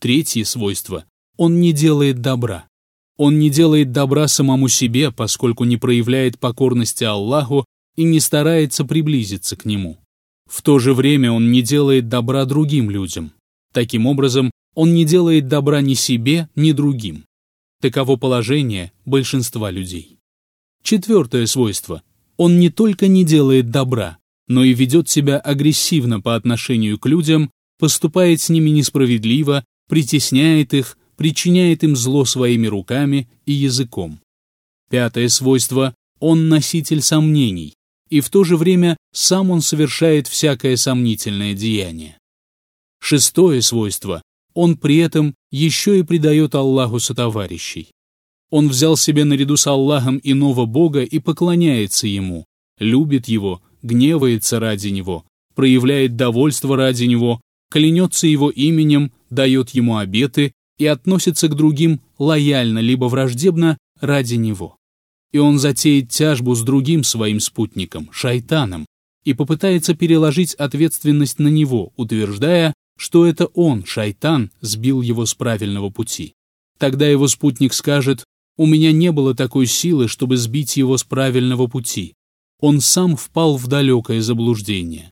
Третье 0.00 0.44
свойство– 0.44 1.04
он 1.36 1.60
не 1.60 1.72
делает 1.72 2.20
добра. 2.20 2.66
Он 3.16 3.38
не 3.38 3.50
делает 3.50 3.92
добра 3.92 4.28
самому 4.28 4.68
себе, 4.68 5.10
поскольку 5.10 5.64
не 5.64 5.76
проявляет 5.76 6.38
покорности 6.38 7.04
Аллаху 7.04 7.64
и 7.96 8.04
не 8.04 8.20
старается 8.20 8.84
приблизиться 8.84 9.56
к 9.56 9.64
Нему. 9.64 9.98
В 10.48 10.62
то 10.62 10.78
же 10.78 10.94
время 10.94 11.32
он 11.32 11.50
не 11.50 11.62
делает 11.62 12.08
добра 12.08 12.44
другим 12.44 12.90
людям. 12.90 13.32
Таким 13.72 14.06
образом, 14.06 14.50
он 14.74 14.94
не 14.94 15.04
делает 15.04 15.48
добра 15.48 15.80
ни 15.80 15.94
себе, 15.94 16.48
ни 16.56 16.72
другим. 16.72 17.24
Таково 17.80 18.16
положение 18.16 18.92
большинства 19.04 19.70
людей. 19.70 20.18
Четвертое 20.82 21.46
свойство. 21.46 22.02
Он 22.36 22.58
не 22.58 22.70
только 22.70 23.06
не 23.06 23.24
делает 23.24 23.70
добра, 23.70 24.18
но 24.48 24.64
и 24.64 24.74
ведет 24.74 25.08
себя 25.08 25.38
агрессивно 25.38 26.20
по 26.20 26.34
отношению 26.34 26.98
к 26.98 27.06
людям, 27.06 27.50
поступает 27.78 28.40
с 28.40 28.48
ними 28.48 28.70
несправедливо, 28.70 29.64
притесняет 29.88 30.74
их, 30.74 30.98
причиняет 31.16 31.84
им 31.84 31.96
зло 31.96 32.24
своими 32.24 32.66
руками 32.66 33.28
и 33.46 33.52
языком. 33.52 34.20
Пятое 34.90 35.28
свойство– 35.28 35.94
он 36.20 36.48
носитель 36.48 37.02
сомнений, 37.02 37.74
и 38.08 38.20
в 38.20 38.30
то 38.30 38.44
же 38.44 38.56
время 38.56 38.96
сам 39.12 39.50
он 39.50 39.60
совершает 39.60 40.26
всякое 40.26 40.76
сомнительное 40.76 41.54
деяние. 41.54 42.18
Шестое 43.00 43.60
свойство– 43.60 44.22
он 44.54 44.76
при 44.76 44.96
этом 44.98 45.34
еще 45.50 45.98
и 45.98 46.02
предает 46.02 46.54
Аллаху 46.54 47.00
сотоварищей. 47.00 47.90
Он 48.50 48.68
взял 48.68 48.96
себе 48.96 49.24
наряду 49.24 49.56
с 49.56 49.66
Аллахом 49.66 50.20
иного 50.22 50.64
Бога 50.64 51.02
и 51.02 51.18
поклоняется 51.18 52.06
Ему, 52.06 52.44
любит 52.78 53.26
Его, 53.28 53.62
гневается 53.82 54.60
ради 54.60 54.88
Него, 54.88 55.24
проявляет 55.54 56.16
довольство 56.16 56.76
ради 56.76 57.04
Него, 57.04 57.40
клянется 57.70 58.26
Его 58.26 58.50
именем, 58.50 59.12
дает 59.30 59.70
Ему 59.70 59.96
обеты 59.96 60.52
и 60.78 60.86
относится 60.86 61.48
к 61.48 61.54
другим 61.54 62.00
лояльно 62.18 62.78
либо 62.78 63.06
враждебно 63.06 63.76
ради 64.00 64.34
Него 64.34 64.76
и 65.34 65.38
он 65.38 65.58
затеет 65.58 66.10
тяжбу 66.10 66.54
с 66.54 66.62
другим 66.62 67.02
своим 67.02 67.40
спутником, 67.40 68.08
шайтаном, 68.12 68.86
и 69.24 69.34
попытается 69.34 69.94
переложить 69.94 70.54
ответственность 70.54 71.40
на 71.40 71.48
него, 71.48 71.92
утверждая, 71.96 72.72
что 72.96 73.26
это 73.26 73.46
он, 73.46 73.84
шайтан, 73.84 74.50
сбил 74.60 75.00
его 75.00 75.26
с 75.26 75.34
правильного 75.34 75.90
пути. 75.90 76.34
Тогда 76.78 77.08
его 77.08 77.28
спутник 77.28 77.72
скажет, 77.72 78.24
«У 78.56 78.66
меня 78.66 78.92
не 78.92 79.10
было 79.10 79.34
такой 79.34 79.66
силы, 79.66 80.08
чтобы 80.08 80.36
сбить 80.36 80.76
его 80.76 80.96
с 80.96 81.04
правильного 81.04 81.66
пути. 81.66 82.14
Он 82.60 82.80
сам 82.80 83.16
впал 83.16 83.56
в 83.56 83.66
далекое 83.66 84.20
заблуждение. 84.20 85.10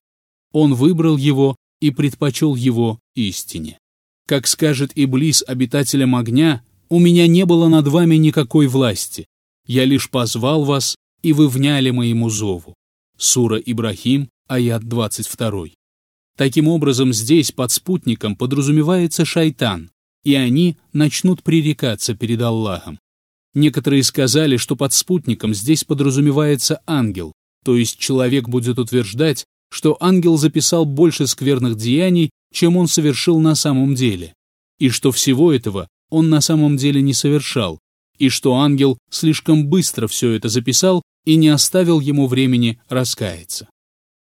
Он 0.53 0.75
выбрал 0.75 1.16
его 1.16 1.57
и 1.81 1.90
предпочел 1.90 2.55
его 2.55 3.01
истине. 3.14 3.79
Как 4.29 4.47
скажет 4.47 4.92
Иблис 4.95 5.42
обитателям 5.47 6.14
огня, 6.14 6.62
«У 6.88 6.99
меня 6.99 7.27
не 7.27 7.45
было 7.45 7.68
над 7.68 7.88
вами 7.88 8.16
никакой 8.16 8.66
власти, 8.68 9.27
я 9.66 9.85
лишь 9.85 10.11
позвал 10.11 10.64
вас, 10.64 10.97
и 11.23 11.33
вы 11.33 11.49
вняли 11.49 11.90
моему 11.90 12.31
зову. 12.31 12.75
Сура 13.16 13.59
Ибрахим, 13.59 14.29
аят 14.49 14.83
22. 14.85 15.68
Таким 16.37 16.68
образом, 16.68 17.12
здесь 17.12 17.53
под 17.53 17.71
спутником 17.71 18.37
подразумевается 18.37 19.25
шайтан, 19.25 19.90
и 20.25 20.35
они 20.35 20.79
начнут 20.92 21.42
пререкаться 21.42 22.14
перед 22.14 22.40
Аллахом. 22.40 22.99
Некоторые 23.55 24.03
сказали, 24.03 24.57
что 24.57 24.77
под 24.77 24.92
спутником 24.95 25.53
здесь 25.53 25.85
подразумевается 25.85 26.81
ангел, 26.87 27.33
то 27.64 27.77
есть 27.77 27.99
человек 27.99 28.49
будет 28.49 28.79
утверждать, 28.79 29.45
что 29.71 29.97
ангел 30.01 30.37
записал 30.37 30.85
больше 30.85 31.27
скверных 31.27 31.77
деяний, 31.77 32.31
чем 32.53 32.77
он 32.77 32.88
совершил 32.88 33.40
на 33.40 33.55
самом 33.55 33.95
деле, 33.95 34.35
и 34.79 34.88
что 34.88 35.12
всего 35.12 35.53
этого 35.53 35.88
он 36.11 36.29
на 36.29 36.40
самом 36.40 36.77
деле 36.77 37.03
не 37.03 37.14
совершал, 37.14 37.79
и 38.18 38.29
что 38.29 38.57
ангел 38.57 38.99
слишком 39.11 39.66
быстро 39.66 40.07
все 40.09 40.33
это 40.33 40.49
записал 40.49 41.03
и 41.25 41.37
не 41.37 41.49
оставил 41.49 42.01
ему 42.01 42.27
времени 42.27 42.81
раскаяться. 42.88 43.68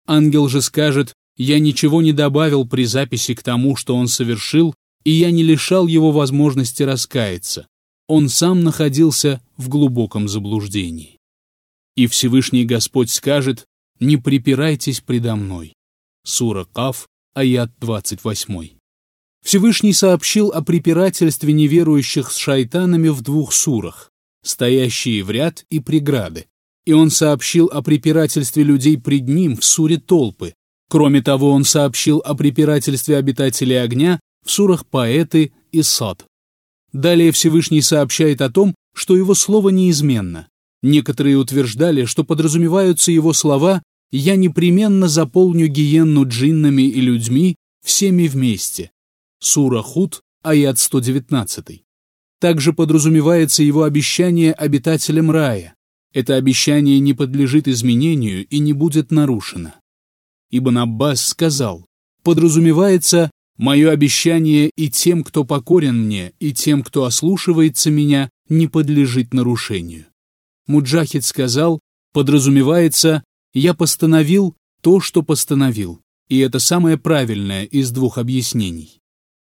Ангел 0.07 0.49
же 0.49 0.63
скажет, 0.63 1.15
«Я 1.43 1.59
ничего 1.59 2.03
не 2.03 2.13
добавил 2.13 2.69
при 2.69 2.85
записи 2.85 3.35
к 3.35 3.43
тому, 3.43 3.75
что 3.75 3.97
он 3.97 4.09
совершил, 4.09 4.75
и 5.05 5.11
я 5.11 5.31
не 5.31 5.43
лишал 5.43 5.87
его 5.87 6.13
возможности 6.13 6.83
раскаяться. 6.83 7.67
Он 8.09 8.29
сам 8.29 8.63
находился 8.63 9.41
в 9.57 9.71
глубоком 9.71 10.29
заблуждении». 10.29 11.17
И 11.97 12.09
Всевышний 12.09 12.67
Господь 12.67 13.09
скажет, 13.09 13.65
«Не 14.01 14.19
припирайтесь 14.19 15.01
предо 15.01 15.35
мной». 15.35 15.73
Сура 16.25 16.67
Каф, 16.67 17.09
аят 17.33 17.73
28. 17.81 18.73
Всевышний 19.43 19.95
сообщил 19.95 20.51
о 20.51 20.61
препирательстве 20.61 21.55
неверующих 21.55 22.31
с 22.31 22.37
шайтанами 22.37 23.09
в 23.09 23.23
двух 23.23 23.55
сурах, 23.55 24.11
стоящие 24.43 25.25
в 25.25 25.31
ряд 25.31 25.65
и 25.71 25.81
преграды, 25.81 26.49
и 26.85 26.93
он 26.93 27.09
сообщил 27.11 27.71
о 27.73 27.81
препирательстве 27.81 28.63
людей 28.63 28.99
пред 28.99 29.27
ним 29.27 29.57
в 29.57 29.65
суре 29.65 29.97
Толпы. 29.99 30.53
Кроме 30.91 31.23
того, 31.23 31.53
он 31.53 31.63
сообщил 31.63 32.19
о 32.19 32.35
препирательстве 32.35 33.17
обитателей 33.17 33.81
огня 33.81 34.19
в 34.45 34.51
сурах 34.51 34.85
Поэты 34.85 35.53
и 35.71 35.83
Сад. 35.83 36.27
Далее 36.93 37.31
Всевышний 37.31 37.81
сообщает 37.81 38.41
о 38.41 38.51
том, 38.51 38.75
что 38.93 39.17
его 39.17 39.35
слово 39.35 39.69
неизменно. 39.69 40.49
Некоторые 40.83 41.37
утверждали, 41.37 42.07
что 42.07 42.25
подразумеваются 42.25 43.13
его 43.13 43.33
слова 43.33 43.83
«Я 44.11 44.35
непременно 44.35 45.07
заполню 45.07 45.69
гиенну 45.69 46.27
джиннами 46.27 46.83
и 46.83 47.01
людьми 47.01 47.55
всеми 47.85 48.27
вместе», 48.27 48.91
Сура 49.39 49.83
Худ, 49.83 50.23
аят 50.43 50.81
119. 50.81 51.85
Также 52.41 52.73
подразумевается 52.73 53.63
его 53.63 53.85
обещание 53.85 54.53
обитателям 54.53 55.31
рая. 55.31 55.75
Это 56.13 56.35
обещание 56.35 56.99
не 56.99 57.15
подлежит 57.15 57.69
изменению 57.69 58.45
и 58.49 58.59
не 58.59 58.73
будет 58.73 59.13
нарушено. 59.13 59.75
Ибн 60.51 60.79
Аббас 60.79 61.25
сказал, 61.25 61.87
подразумевается 62.23 63.31
«Мое 63.57 63.91
обещание 63.91 64.71
и 64.77 64.89
тем, 64.89 65.23
кто 65.23 65.45
покорен 65.45 66.07
мне, 66.07 66.33
и 66.41 66.53
тем, 66.53 66.83
кто 66.83 67.05
ослушивается 67.05 67.91
меня, 67.91 68.31
не 68.49 68.67
подлежит 68.67 69.35
нарушению». 69.35 70.07
Муджахид 70.67 71.25
сказал, 71.25 71.81
подразумевается 72.13 73.23
«Я 73.53 73.75
постановил 73.75 74.57
то, 74.83 75.01
что 75.01 75.23
постановил», 75.23 76.01
и 76.29 76.39
это 76.39 76.59
самое 76.59 76.97
правильное 76.97 77.65
из 77.65 77.91
двух 77.91 78.19
объяснений. 78.19 79.01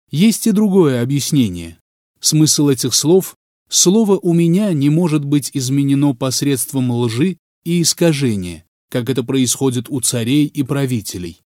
Есть 0.09 0.47
и 0.47 0.51
другое 0.51 1.01
объяснение. 1.01 1.77
Смысл 2.19 2.69
этих 2.69 2.93
слов– 2.93 3.35
слово 3.69 4.17
«у 4.17 4.33
меня» 4.33 4.73
не 4.73 4.89
может 4.89 5.23
быть 5.23 5.51
изменено 5.53 6.15
посредством 6.15 6.91
лжи 6.91 7.37
и 7.65 7.81
искажения, 7.81 8.65
как 8.89 9.09
это 9.09 9.23
происходит 9.23 9.87
у 9.89 9.99
царей 10.01 10.45
и 10.45 10.63
правителей. 10.63 11.41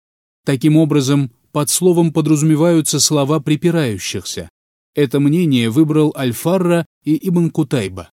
Таким 0.45 0.77
образом, 0.77 1.31
под 1.51 1.69
словом 1.69 2.13
подразумеваются 2.13 2.99
слова 2.99 3.39
припирающихся. 3.39 4.49
Это 4.95 5.19
мнение 5.19 5.69
выбрал 5.69 6.13
Аль-Фарра 6.17 6.85
и 7.03 7.27
Ибн 7.27 7.49
Кутайба. 7.49 8.09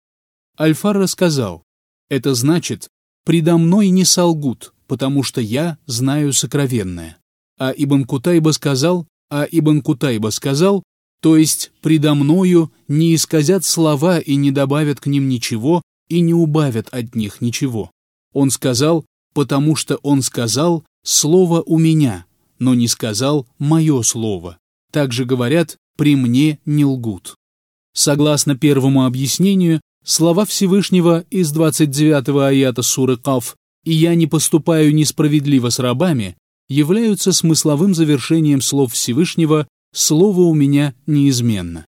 Аль-Фарра 0.60 1.08
сказал, 1.08 1.64
это 2.10 2.34
значит, 2.36 2.88
«предо 3.26 3.58
мной 3.58 3.90
не 3.90 4.06
солгут, 4.06 4.74
потому 4.88 5.24
что 5.24 5.42
я 5.42 5.78
знаю 5.86 6.34
сокровенное». 6.34 7.18
А 7.58 7.72
Ибн 7.76 8.04
Кутайба 8.04 8.52
сказал, 8.52 9.08
а 9.30 9.48
Ибн 9.50 9.82
Кутайба 9.82 10.30
сказал, 10.30 10.84
то 11.22 11.38
есть 11.38 11.72
предо 11.82 12.14
мною 12.14 12.72
не 12.88 13.16
исказят 13.16 13.66
слова 13.66 14.20
и 14.20 14.36
не 14.36 14.52
добавят 14.52 15.00
к 15.00 15.08
ним 15.08 15.28
ничего, 15.28 15.82
и 16.08 16.20
не 16.20 16.34
убавят 16.34 16.90
от 16.92 17.16
них 17.16 17.42
ничего. 17.42 17.92
Он 18.34 18.52
сказал, 18.52 19.06
потому 19.36 19.76
что 19.76 19.98
он 19.98 20.22
сказал 20.24 20.86
«слово 21.04 21.62
у 21.62 21.78
меня», 21.78 22.26
но 22.58 22.74
не 22.74 22.88
сказал 22.88 23.46
«мое 23.60 24.02
слово». 24.02 24.58
Также 24.92 25.26
говорят 25.26 25.78
«при 25.98 26.16
мне 26.16 26.60
не 26.66 26.86
лгут». 26.86 27.36
Согласно 27.94 28.58
первому 28.58 29.06
объяснению, 29.06 29.82
слова 30.06 30.46
Всевышнего 30.46 31.26
из 31.30 31.54
29-го 31.54 32.40
аята 32.40 32.82
суры 32.82 33.18
Каф 33.18 33.58
«И 33.84 33.92
я 33.92 34.16
не 34.16 34.26
поступаю 34.26 34.96
несправедливо 34.96 35.70
с 35.70 35.78
рабами» 35.80 36.36
являются 36.68 37.32
смысловым 37.32 37.94
завершением 37.94 38.60
слов 38.60 38.94
Всевышнего 38.94 39.68
«Слово 39.94 40.42
у 40.42 40.56
меня 40.56 40.96
неизменно». 41.06 41.86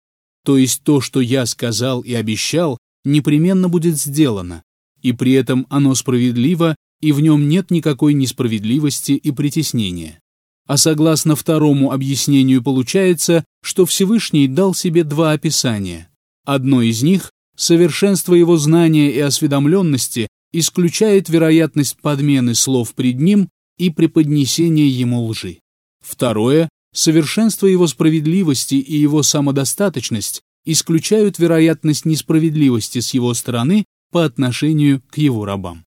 То 0.46 0.56
есть 0.56 0.82
то, 0.82 1.02
что 1.02 1.20
я 1.20 1.44
сказал 1.44 2.00
и 2.00 2.14
обещал, 2.14 2.78
непременно 3.04 3.68
будет 3.68 3.98
сделано, 3.98 4.62
и 5.02 5.12
при 5.12 5.32
этом 5.32 5.66
оно 5.68 5.94
справедливо, 5.94 6.74
и 7.02 7.12
в 7.12 7.20
нем 7.20 7.48
нет 7.48 7.70
никакой 7.70 8.14
несправедливости 8.14 9.12
и 9.12 9.30
притеснения. 9.30 10.18
а 10.64 10.76
согласно 10.76 11.34
второму 11.34 11.90
объяснению 11.90 12.62
получается, 12.62 13.44
что 13.62 13.84
Всевышний 13.84 14.46
дал 14.46 14.74
себе 14.74 15.02
два 15.02 15.32
описания. 15.32 16.08
Одно 16.46 16.80
из 16.82 17.02
них, 17.02 17.32
совершенство 17.56 18.34
его 18.34 18.56
знания 18.56 19.10
и 19.10 19.18
осведомленности, 19.18 20.28
исключает 20.52 21.28
вероятность 21.28 21.96
подмены 22.00 22.54
слов 22.54 22.94
пред 22.94 23.20
ним 23.20 23.48
и 23.76 23.90
преподнесения 23.90 24.86
ему 24.86 25.24
лжи. 25.26 25.58
Второе, 26.00 26.68
совершенство 26.94 27.66
его 27.66 27.86
справедливости 27.88 28.76
и 28.76 28.96
его 28.96 29.22
самодостаточность 29.24 30.42
исключают 30.64 31.38
вероятность 31.38 32.04
несправедливости 32.04 33.00
с 33.00 33.14
его 33.14 33.34
стороны 33.34 33.84
по 34.12 34.24
отношению 34.24 35.02
к 35.10 35.18
его 35.18 35.44
рабам. 35.44 35.84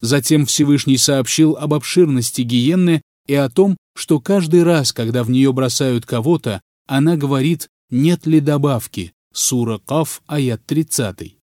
Затем 0.00 0.46
Всевышний 0.46 0.96
сообщил 0.96 1.56
об 1.56 1.74
обширности 1.74 2.42
гиенны 2.42 3.02
и 3.26 3.34
о 3.34 3.48
том, 3.48 3.76
что 3.96 4.20
каждый 4.20 4.62
раз, 4.62 4.92
когда 4.92 5.24
в 5.24 5.30
нее 5.30 5.52
бросают 5.52 6.06
кого-то, 6.06 6.60
она 6.86 7.16
говорит 7.16 7.68
«нет 7.90 8.26
ли 8.26 8.40
добавки» 8.40 9.12
сура 9.32 9.78
Каф, 9.78 10.22
аят 10.26 10.64
30. 10.66 11.36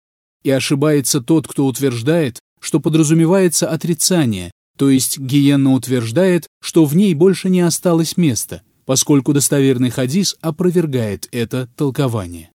И 0.44 0.50
ошибается 0.50 1.22
тот, 1.22 1.48
кто 1.48 1.66
утверждает, 1.66 2.40
что 2.60 2.80
подразумевается 2.80 3.70
отрицание, 3.70 4.52
то 4.78 4.90
есть 4.90 5.18
гиенна 5.18 5.74
утверждает, 5.74 6.48
что 6.62 6.86
в 6.86 6.96
ней 6.96 7.14
больше 7.14 7.50
не 7.50 7.62
осталось 7.62 8.18
места, 8.18 8.62
поскольку 8.86 9.34
достоверный 9.34 9.90
хадис 9.90 10.36
опровергает 10.42 11.28
это 11.32 11.70
толкование. 11.76 12.52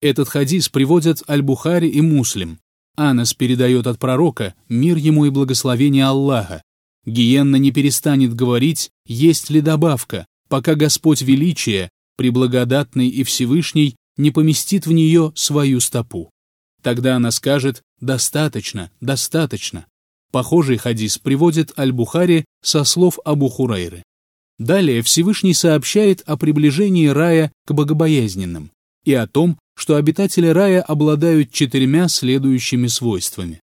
Этот 0.00 0.28
хадис 0.28 0.68
приводят 0.68 1.22
Аль-Бухари 1.28 1.88
и 1.88 2.00
Муслим. 2.00 2.58
Анас 2.96 3.34
передает 3.34 3.86
от 3.86 3.98
пророка 3.98 4.54
«Мир 4.68 4.96
ему 4.96 5.24
и 5.24 5.30
благословение 5.30 6.06
Аллаха». 6.06 6.62
Гиенна 7.04 7.56
не 7.56 7.72
перестанет 7.72 8.34
говорить, 8.34 8.90
есть 9.06 9.50
ли 9.50 9.60
добавка, 9.60 10.26
пока 10.48 10.74
Господь 10.74 11.22
Величия, 11.22 11.88
преблагодатный 12.16 13.08
и 13.08 13.24
Всевышний, 13.24 13.96
не 14.16 14.30
поместит 14.30 14.86
в 14.86 14.92
нее 14.92 15.32
свою 15.34 15.80
стопу. 15.80 16.30
Тогда 16.82 17.16
она 17.16 17.30
скажет 17.30 17.82
«достаточно, 18.00 18.90
достаточно». 19.00 19.86
Похожий 20.30 20.76
хадис 20.76 21.18
приводит 21.18 21.78
Аль-Бухари 21.78 22.44
со 22.62 22.84
слов 22.84 23.18
Абу 23.24 23.48
Хурайры. 23.48 24.02
Далее 24.58 25.02
Всевышний 25.02 25.54
сообщает 25.54 26.22
о 26.26 26.36
приближении 26.36 27.06
рая 27.06 27.52
к 27.66 27.72
богобоязненным 27.72 28.70
и 29.04 29.12
о 29.12 29.26
том, 29.26 29.58
что 29.74 29.96
обитатели 29.96 30.46
рая 30.46 30.82
обладают 30.82 31.50
четырьмя 31.50 32.08
следующими 32.08 32.86
свойствами. 32.86 33.60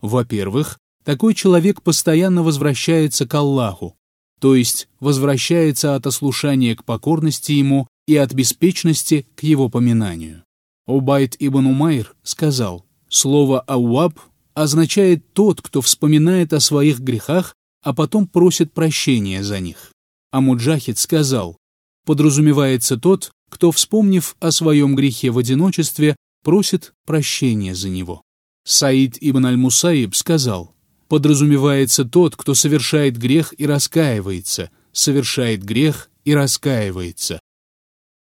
Во-первых, 0.00 0.78
такой 1.04 1.34
человек 1.34 1.82
постоянно 1.82 2.42
возвращается 2.42 3.26
к 3.26 3.34
Аллаху, 3.34 3.96
то 4.40 4.54
есть 4.54 4.88
возвращается 5.00 5.94
от 5.94 6.06
ослушания 6.06 6.74
к 6.74 6.84
покорности 6.84 7.52
ему 7.52 7.88
и 8.06 8.16
от 8.16 8.32
беспечности 8.32 9.26
к 9.36 9.42
его 9.42 9.68
поминанию. 9.68 10.44
Убайт 10.86 11.36
ибн 11.38 11.66
Умайр 11.66 12.14
сказал, 12.22 12.84
слово 13.08 13.60
«ауаб» 13.60 14.18
означает 14.54 15.32
тот, 15.32 15.62
кто 15.62 15.80
вспоминает 15.80 16.52
о 16.52 16.60
своих 16.60 17.00
грехах, 17.00 17.54
а 17.82 17.94
потом 17.94 18.26
просит 18.26 18.72
прощения 18.72 19.42
за 19.42 19.60
них. 19.60 19.92
А 20.32 20.40
Муджахид 20.40 20.98
сказал, 20.98 21.56
подразумевается 22.04 22.96
тот, 22.96 23.30
кто, 23.50 23.70
вспомнив 23.72 24.36
о 24.40 24.50
своем 24.50 24.94
грехе 24.94 25.30
в 25.30 25.38
одиночестве, 25.38 26.16
просит 26.42 26.94
прощения 27.04 27.74
за 27.74 27.90
него. 27.90 28.22
Саид 28.64 29.18
ибн 29.20 29.46
аль-Мусаиб 29.46 30.14
сказал, 30.14 30.74
подразумевается 31.08 32.04
тот, 32.04 32.36
кто 32.36 32.54
совершает 32.54 33.18
грех 33.18 33.52
и 33.58 33.66
раскаивается, 33.66 34.70
совершает 34.92 35.62
грех 35.62 36.10
и 36.24 36.34
раскаивается. 36.34 37.40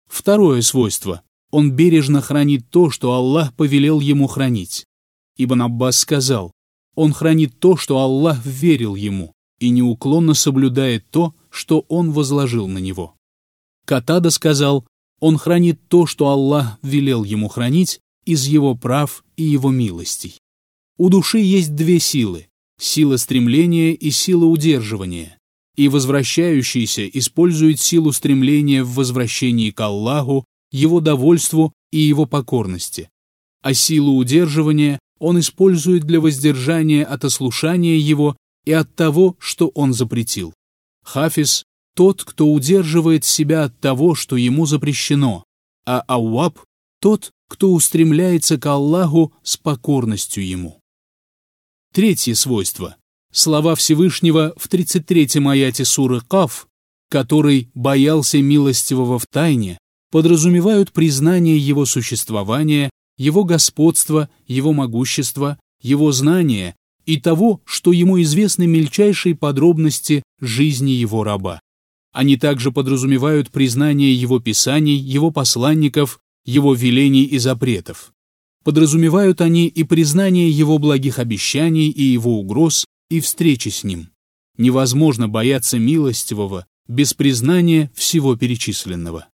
Второе 0.07 0.63
свойство. 0.63 1.23
Он 1.51 1.73
бережно 1.73 2.21
хранит 2.21 2.69
то, 2.71 2.91
что 2.91 3.13
Аллах 3.13 3.55
повелел 3.55 4.01
ему 4.01 4.27
хранить. 4.27 4.85
Ибн 5.37 5.63
Аббас 5.63 5.99
сказал, 5.99 6.53
он 6.95 7.13
хранит 7.13 7.59
то, 7.59 7.77
что 7.77 7.99
Аллах 7.99 8.45
верил 8.45 8.95
ему, 8.95 9.33
и 9.59 9.71
неуклонно 9.71 10.35
соблюдает 10.35 11.09
то, 11.11 11.35
что 11.51 11.87
он 11.89 12.13
возложил 12.13 12.69
на 12.69 12.79
него. 12.79 13.15
Катада 13.85 14.31
сказал, 14.31 14.87
он 15.21 15.39
хранит 15.39 15.81
то, 15.89 16.07
что 16.07 16.29
Аллах 16.29 16.79
велел 16.83 17.25
ему 17.25 17.49
хранить 17.49 18.01
из 18.25 18.47
его 18.47 18.75
прав 18.75 19.25
и 19.37 19.43
его 19.43 19.71
милостей. 19.71 20.39
У 20.97 21.09
души 21.09 21.39
есть 21.39 21.75
две 21.75 21.99
силы– 21.99 22.49
сила 22.79 23.17
стремления 23.17 23.95
и 23.95 24.11
сила 24.11 24.45
удерживания, 24.45 25.39
и 25.77 25.89
возвращающийся 25.89 27.07
использует 27.09 27.81
силу 27.81 28.13
стремления 28.13 28.83
в 28.83 28.95
возвращении 28.95 29.71
к 29.71 29.81
Аллаху, 29.81 30.45
его 30.71 31.01
довольству 31.01 31.73
и 31.91 31.99
его 31.99 32.27
покорности, 32.27 33.09
а 33.63 33.75
силу 33.75 34.17
удерживания 34.17 34.99
он 35.19 35.41
использует 35.41 36.05
для 36.05 36.21
воздержания 36.21 37.05
от 37.05 37.25
ослушания 37.25 37.97
его 37.97 38.37
и 38.65 38.73
от 38.73 38.95
того, 38.95 39.37
что 39.39 39.69
он 39.69 39.93
запретил. 39.93 40.53
Хафиз 41.03 41.65
тот, 41.99 42.23
кто 42.23 42.47
удерживает 42.47 43.25
себя 43.25 43.65
от 43.65 43.81
того, 43.81 44.15
что 44.15 44.37
ему 44.37 44.67
запрещено, 44.67 45.43
а 45.85 45.99
Ауаб— 46.07 46.61
тот, 47.01 47.33
кто 47.49 47.73
устремляется 47.73 48.57
к 48.57 48.67
Аллаху 48.67 49.33
с 49.43 49.57
покорностью 49.57 50.47
ему. 50.47 50.79
Третье 51.93 52.37
свойство. 52.37 52.95
Слова 53.33 53.75
Всевышнего 53.75 54.55
в 54.57 54.69
33-м 54.69 55.49
аяте 55.49 55.85
суры 55.85 56.21
Каф, 56.21 56.69
который 57.11 57.69
боялся 57.75 58.41
милостивого 58.41 59.19
в 59.19 59.27
тайне, 59.27 59.77
подразумевают 60.13 60.93
признание 60.93 61.59
его 61.59 61.85
существования, 61.85 62.91
его 63.17 63.43
господства, 63.43 64.29
его 64.47 64.73
могущества, 64.73 65.59
его 65.83 66.13
знания 66.13 66.77
и 67.07 67.19
того, 67.21 67.61
что 67.65 67.91
ему 67.91 68.23
известны 68.23 68.69
мельчайшие 68.69 69.35
подробности 69.35 70.23
жизни 70.41 70.93
его 70.93 71.25
раба. 71.25 71.59
Они 72.13 72.37
также 72.37 72.73
подразумевают 72.73 73.51
признание 73.51 74.15
его 74.15 74.41
писаний, 74.41 74.97
его 74.97 75.31
посланников, 75.31 76.21
его 76.45 76.75
велений 76.75 77.25
и 77.25 77.39
запретов. 77.39 78.13
Подразумевают 78.65 79.41
они 79.41 79.67
и 79.67 79.85
признание 79.85 80.51
его 80.51 80.79
благих 80.79 81.19
обещаний 81.19 81.91
и 81.91 82.03
его 82.03 82.41
угроз, 82.41 82.87
и 83.11 83.21
встречи 83.21 83.69
с 83.69 83.85
ним. 83.85 84.11
Невозможно 84.57 85.29
бояться 85.29 85.79
милостивого 85.79 86.67
без 86.87 87.15
признания 87.15 87.91
всего 87.95 88.37
перечисленного. 88.37 89.29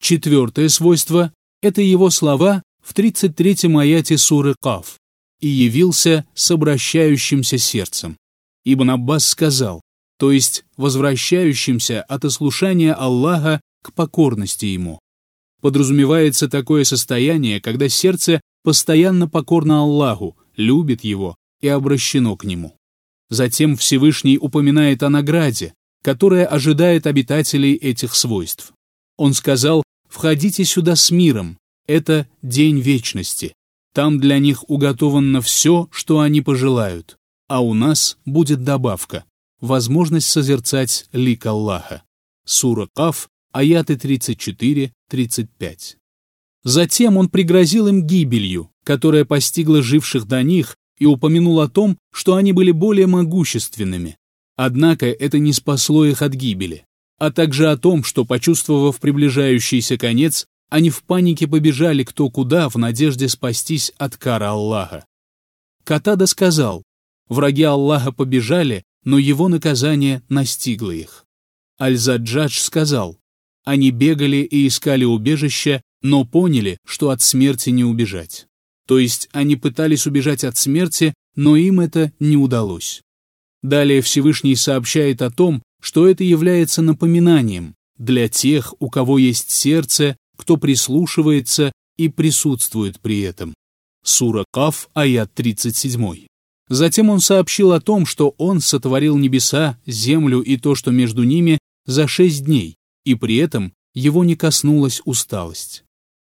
Четвертое 0.00 0.68
свойство– 0.68 1.32
это 1.62 1.80
его 1.80 2.10
слова 2.10 2.62
в 2.82 2.92
33-м 2.94 3.78
аяте 3.78 4.18
суры 4.18 4.54
Каф 4.60 4.98
«И 5.40 5.48
явился 5.48 6.26
с 6.34 6.50
обращающимся 6.50 7.58
сердцем». 7.58 8.16
Ибн 8.64 8.90
Аббас 8.90 9.26
сказал, 9.26 9.80
то 10.22 10.30
есть 10.30 10.64
возвращающимся 10.76 12.00
от 12.00 12.24
ослушания 12.24 12.94
Аллаха 12.94 13.60
к 13.82 13.92
покорности 13.92 14.66
Ему. 14.66 15.00
Подразумевается 15.60 16.48
такое 16.48 16.84
состояние, 16.84 17.60
когда 17.60 17.88
сердце 17.88 18.40
постоянно 18.62 19.28
покорно 19.28 19.80
Аллаху, 19.80 20.36
любит 20.56 21.02
Его 21.02 21.34
и 21.60 21.66
обращено 21.66 22.36
к 22.36 22.44
Нему. 22.44 22.76
Затем 23.30 23.76
Всевышний 23.76 24.38
упоминает 24.38 25.02
о 25.02 25.10
награде, 25.10 25.74
которая 26.04 26.46
ожидает 26.46 27.08
обитателей 27.08 27.74
этих 27.74 28.14
свойств. 28.14 28.72
Он 29.16 29.34
сказал 29.34 29.82
«Входите 30.08 30.64
сюда 30.64 30.94
с 30.94 31.10
миром, 31.10 31.58
это 31.88 32.28
день 32.42 32.78
вечности. 32.78 33.54
Там 33.92 34.20
для 34.20 34.38
них 34.38 34.70
уготовано 34.70 35.40
все, 35.40 35.88
что 35.90 36.20
они 36.20 36.42
пожелают, 36.42 37.16
а 37.48 37.60
у 37.60 37.74
нас 37.74 38.18
будет 38.24 38.62
добавка 38.62 39.24
возможность 39.62 40.28
созерцать 40.28 41.06
лик 41.12 41.46
Аллаха. 41.46 42.02
Сура 42.44 42.88
Каф, 42.94 43.30
аяты 43.52 43.94
34-35. 43.94 45.96
Затем 46.64 47.16
он 47.16 47.30
пригрозил 47.30 47.86
им 47.86 48.06
гибелью, 48.06 48.70
которая 48.84 49.24
постигла 49.24 49.82
живших 49.82 50.26
до 50.26 50.42
них, 50.42 50.76
и 50.98 51.06
упомянул 51.06 51.60
о 51.60 51.68
том, 51.68 51.96
что 52.12 52.36
они 52.36 52.52
были 52.52 52.70
более 52.70 53.06
могущественными. 53.06 54.18
Однако 54.56 55.06
это 55.06 55.38
не 55.38 55.52
спасло 55.52 56.04
их 56.04 56.22
от 56.22 56.34
гибели, 56.34 56.84
а 57.18 57.32
также 57.32 57.70
о 57.70 57.76
том, 57.76 58.04
что, 58.04 58.24
почувствовав 58.24 59.00
приближающийся 59.00 59.96
конец, 59.96 60.46
они 60.68 60.90
в 60.90 61.02
панике 61.02 61.48
побежали 61.48 62.04
кто 62.04 62.28
куда 62.30 62.68
в 62.68 62.76
надежде 62.76 63.28
спастись 63.28 63.92
от 63.96 64.16
кара 64.16 64.50
Аллаха. 64.50 65.04
Катада 65.84 66.26
сказал, 66.26 66.82
враги 67.28 67.62
Аллаха 67.62 68.12
побежали, 68.12 68.84
но 69.04 69.18
его 69.18 69.48
наказание 69.48 70.22
настигло 70.28 70.90
их. 70.90 71.24
Аль-Заджадж 71.80 72.58
сказал, 72.58 73.18
они 73.64 73.90
бегали 73.90 74.38
и 74.38 74.66
искали 74.66 75.04
убежища, 75.04 75.82
но 76.02 76.24
поняли, 76.24 76.78
что 76.84 77.10
от 77.10 77.22
смерти 77.22 77.70
не 77.70 77.84
убежать. 77.84 78.46
То 78.86 78.98
есть 78.98 79.28
они 79.32 79.56
пытались 79.56 80.06
убежать 80.06 80.44
от 80.44 80.56
смерти, 80.56 81.14
но 81.36 81.56
им 81.56 81.80
это 81.80 82.12
не 82.18 82.36
удалось. 82.36 83.02
Далее 83.62 84.02
Всевышний 84.02 84.56
сообщает 84.56 85.22
о 85.22 85.30
том, 85.30 85.62
что 85.80 86.08
это 86.08 86.24
является 86.24 86.82
напоминанием 86.82 87.74
для 87.96 88.28
тех, 88.28 88.74
у 88.80 88.90
кого 88.90 89.18
есть 89.18 89.50
сердце, 89.50 90.16
кто 90.36 90.56
прислушивается 90.56 91.72
и 91.96 92.08
присутствует 92.08 93.00
при 93.00 93.20
этом. 93.20 93.54
Сура 94.04 94.44
Каф, 94.52 94.88
аят 94.94 95.32
37. 95.34 96.26
Затем 96.72 97.10
он 97.10 97.20
сообщил 97.20 97.72
о 97.72 97.82
том, 97.82 98.06
что 98.06 98.34
он 98.38 98.60
сотворил 98.60 99.18
небеса, 99.18 99.78
землю 99.84 100.40
и 100.40 100.56
то, 100.56 100.74
что 100.74 100.90
между 100.90 101.22
ними, 101.22 101.58
за 101.84 102.08
шесть 102.08 102.46
дней, 102.46 102.78
и 103.04 103.14
при 103.14 103.36
этом 103.36 103.74
его 103.92 104.24
не 104.24 104.36
коснулась 104.36 105.02
усталость. 105.04 105.84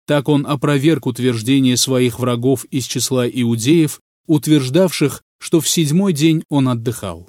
Так 0.07 0.30
он 0.30 0.47
опроверг 0.47 1.05
утверждение 1.05 1.76
своих 1.76 2.18
врагов 2.18 2.64
из 2.70 2.86
числа 2.86 3.28
иудеев, 3.28 4.01
утверждавших, 4.28 5.20
что 5.38 5.61
в 5.61 5.68
седьмой 5.68 6.14
день 6.14 6.43
он 6.49 6.70
отдыхал. 6.70 7.28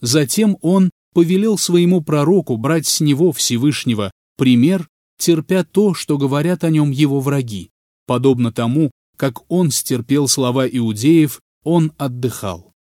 Затем 0.00 0.56
он 0.60 0.90
повелел 1.12 1.58
своему 1.58 2.02
пророку 2.02 2.56
брать 2.56 2.86
с 2.86 3.00
него 3.00 3.32
Всевышнего 3.32 4.12
пример, 4.36 4.86
терпя 5.18 5.64
то, 5.64 5.92
что 5.92 6.18
говорят 6.18 6.62
о 6.62 6.70
нем 6.70 6.92
его 6.92 7.18
враги, 7.18 7.70
подобно 8.06 8.52
тому, 8.52 8.92
как 9.16 9.42
он 9.50 9.72
стерпел 9.72 10.28
слова 10.28 10.68
иудеев, 10.68 11.40
он 11.64 11.92
отдыхал. 11.98 12.72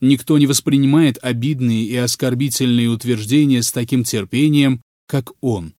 Никто 0.00 0.38
не 0.38 0.46
воспринимает 0.46 1.18
обидные 1.20 1.84
и 1.84 1.96
оскорбительные 1.96 2.88
утверждения 2.88 3.62
с 3.62 3.70
таким 3.70 4.02
терпением, 4.02 4.80
как 5.06 5.32
он. 5.42 5.74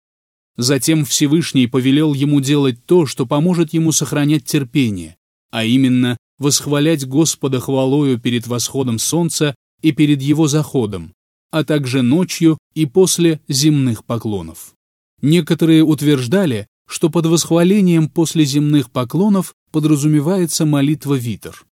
Затем 0.56 1.04
Всевышний 1.04 1.66
повелел 1.66 2.14
ему 2.14 2.40
делать 2.40 2.84
то, 2.84 3.06
что 3.06 3.26
поможет 3.26 3.72
ему 3.72 3.90
сохранять 3.90 4.44
терпение, 4.44 5.16
а 5.50 5.64
именно 5.64 6.18
восхвалять 6.38 7.06
Господа 7.06 7.58
хвалою 7.58 8.20
перед 8.20 8.46
восходом 8.46 8.98
солнца 8.98 9.54
и 9.80 9.92
перед 9.92 10.22
его 10.22 10.46
заходом, 10.46 11.14
а 11.50 11.64
также 11.64 12.02
ночью 12.02 12.58
и 12.74 12.86
после 12.86 13.40
земных 13.48 14.04
поклонов. 14.04 14.74
Некоторые 15.20 15.82
утверждали, 15.82 16.66
что 16.86 17.08
под 17.10 17.26
восхвалением 17.26 18.08
после 18.08 18.44
земных 18.44 18.90
поклонов 18.90 19.54
подразумевается 19.70 20.66
молитва 20.66 21.14
витр. 21.14 21.64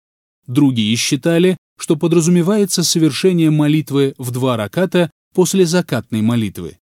Другие 0.50 0.96
считали, 0.96 1.58
что 1.78 1.96
подразумевается 1.96 2.84
совершение 2.84 3.52
молитвы 3.52 4.16
в 4.18 4.32
два 4.32 4.58
раката 4.58 5.12
после 5.36 5.68
закатной 5.68 6.24
молитвы. 6.24 6.80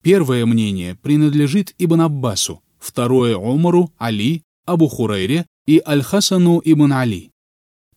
Первое 0.00 0.46
мнение 0.46 0.94
принадлежит 0.94 1.74
Ибн 1.76 2.02
Аббасу, 2.02 2.62
второе– 2.78 3.36
Омару, 3.36 3.92
Али, 3.98 4.44
Абу 4.64 4.86
Хурайре 4.86 5.44
и 5.66 5.82
Аль-Хасану 5.84 6.62
ибн 6.64 6.92
Али. 6.92 7.32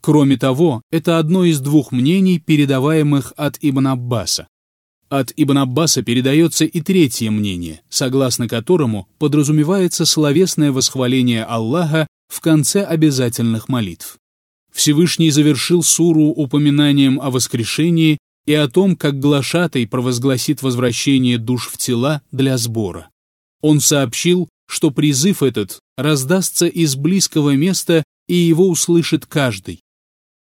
Кроме 0.02 0.36
того, 0.36 0.82
это 0.92 1.20
одно 1.20 1.46
из 1.46 1.60
двух 1.60 1.92
мнений, 1.92 2.40
передаваемых 2.40 3.34
от 3.38 3.60
Ибн 3.62 3.88
Аббаса. 3.90 4.48
От 5.10 5.32
Ибн 5.38 5.60
Аббаса 5.60 6.02
передается 6.02 6.66
и 6.66 6.82
третье 6.82 7.30
мнение, 7.30 7.82
согласно 7.88 8.48
которому 8.48 9.08
подразумевается 9.20 10.08
словесное 10.08 10.72
восхваление 10.72 11.44
Аллаха 11.44 12.08
в 12.30 12.42
конце 12.42 12.84
обязательных 12.84 13.70
молитв. 13.70 14.18
Всевышний 14.74 15.30
завершил 15.30 15.84
суру 15.84 16.30
упоминанием 16.30 17.22
о 17.22 17.30
воскрешении 17.30 18.18
и 18.46 18.54
о 18.54 18.68
том, 18.68 18.96
как 18.96 19.20
глашатай 19.20 19.88
провозгласит 19.88 20.62
возвращение 20.62 21.38
душ 21.38 21.70
в 21.70 21.78
тела 21.78 22.22
для 22.32 22.58
сбора. 22.58 23.10
Он 23.62 23.80
сообщил, 23.80 24.50
что 24.68 24.92
призыв 24.92 25.44
этот 25.44 25.80
раздастся 25.98 26.66
из 26.66 26.96
близкого 26.96 27.56
места 27.56 28.04
и 28.28 28.36
его 28.36 28.68
услышит 28.68 29.26
каждый. 29.26 29.82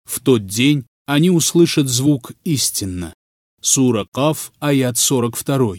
В 0.05 0.20
тот 0.20 0.45
день 0.45 0.86
они 1.05 1.30
услышат 1.30 1.88
звук 1.88 2.34
истинно. 2.43 3.13
Сура 3.61 4.05
Каф, 4.11 4.51
аят 4.59 4.97
42. 4.97 5.76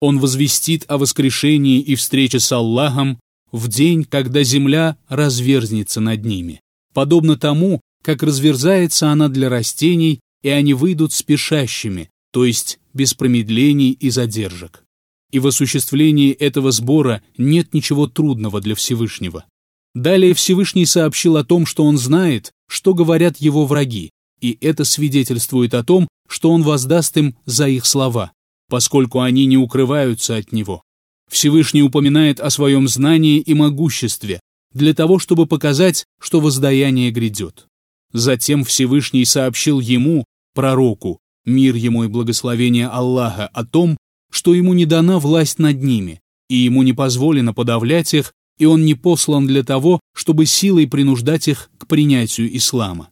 Он 0.00 0.18
возвестит 0.18 0.84
о 0.88 0.98
воскрешении 0.98 1.80
и 1.80 1.94
встрече 1.94 2.40
с 2.40 2.52
Аллахом 2.52 3.18
в 3.50 3.68
день, 3.68 4.04
когда 4.04 4.42
земля 4.42 4.96
разверзнется 5.08 6.00
над 6.00 6.24
ними, 6.24 6.60
подобно 6.98 7.38
тому, 7.38 7.80
как 8.02 8.24
разверзается 8.24 9.12
она 9.12 9.28
для 9.28 9.48
растений 9.48 10.18
и 10.42 10.48
они 10.48 10.74
выйдут 10.74 11.12
спешащими, 11.12 12.10
то 12.32 12.44
есть 12.44 12.80
без 12.92 13.14
промедлений 13.14 13.92
и 13.92 14.10
задержек. 14.10 14.82
И 15.30 15.38
в 15.38 15.46
осуществлении 15.46 16.32
этого 16.32 16.72
сбора 16.72 17.22
нет 17.36 17.72
ничего 17.72 18.08
трудного 18.08 18.60
для 18.60 18.74
Всевышнего. 18.74 19.44
Далее 19.94 20.34
Всевышний 20.34 20.86
сообщил 20.86 21.36
о 21.36 21.44
том, 21.44 21.66
что 21.66 21.84
он 21.84 21.98
знает, 21.98 22.50
что 22.68 22.94
говорят 22.94 23.36
его 23.36 23.64
враги, 23.64 24.10
и 24.40 24.58
это 24.60 24.82
свидетельствует 24.82 25.74
о 25.74 25.84
том, 25.84 26.08
что 26.28 26.50
он 26.50 26.64
воздаст 26.64 27.16
им 27.16 27.36
за 27.46 27.68
их 27.68 27.86
слова, 27.86 28.32
поскольку 28.68 29.20
они 29.20 29.46
не 29.46 29.56
укрываются 29.56 30.34
от 30.34 30.50
него. 30.50 30.82
Всевышний 31.30 31.84
упоминает 31.84 32.40
о 32.40 32.50
своем 32.50 32.88
знании 32.88 33.38
и 33.38 33.54
могуществе, 33.54 34.40
для 34.72 34.94
того, 34.94 35.18
чтобы 35.18 35.46
показать, 35.46 36.04
что 36.20 36.40
воздаяние 36.40 37.10
грядет. 37.10 37.66
Затем 38.12 38.64
Всевышний 38.64 39.24
сообщил 39.24 39.80
ему, 39.80 40.24
пророку, 40.54 41.18
мир 41.44 41.74
ему 41.74 42.04
и 42.04 42.08
благословение 42.08 42.88
Аллаха, 42.88 43.48
о 43.48 43.64
том, 43.64 43.96
что 44.30 44.54
ему 44.54 44.74
не 44.74 44.86
дана 44.86 45.18
власть 45.18 45.58
над 45.58 45.82
ними, 45.82 46.20
и 46.48 46.56
ему 46.56 46.82
не 46.82 46.92
позволено 46.92 47.52
подавлять 47.54 48.14
их, 48.14 48.32
и 48.58 48.64
он 48.64 48.84
не 48.84 48.94
послан 48.94 49.46
для 49.46 49.62
того, 49.62 50.00
чтобы 50.14 50.46
силой 50.46 50.88
принуждать 50.88 51.48
их 51.48 51.70
к 51.78 51.86
принятию 51.86 52.54
ислама. 52.56 53.10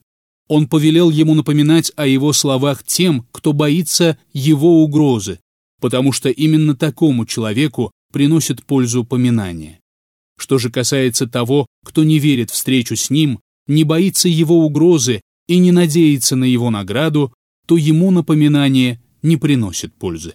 Он 0.48 0.68
повелел 0.68 1.10
ему 1.10 1.34
напоминать 1.34 1.92
о 1.96 2.06
его 2.06 2.32
словах 2.32 2.84
тем, 2.84 3.26
кто 3.32 3.52
боится 3.52 4.18
его 4.32 4.82
угрозы, 4.82 5.40
потому 5.80 6.12
что 6.12 6.28
именно 6.28 6.76
такому 6.76 7.26
человеку 7.26 7.90
приносит 8.12 8.64
пользу 8.64 9.04
поминания. 9.04 9.80
Что 10.38 10.58
же 10.58 10.70
касается 10.70 11.26
того, 11.26 11.66
кто 11.84 12.04
не 12.04 12.18
верит 12.18 12.50
встречу 12.50 12.96
с 12.96 13.10
ним, 13.10 13.40
не 13.66 13.84
боится 13.84 14.28
его 14.28 14.64
угрозы 14.64 15.20
и 15.48 15.58
не 15.58 15.72
надеется 15.72 16.36
на 16.36 16.44
его 16.44 16.70
награду, 16.70 17.32
то 17.66 17.76
ему 17.76 18.10
напоминание 18.10 19.00
не 19.22 19.36
приносит 19.36 19.94
пользы. 19.94 20.34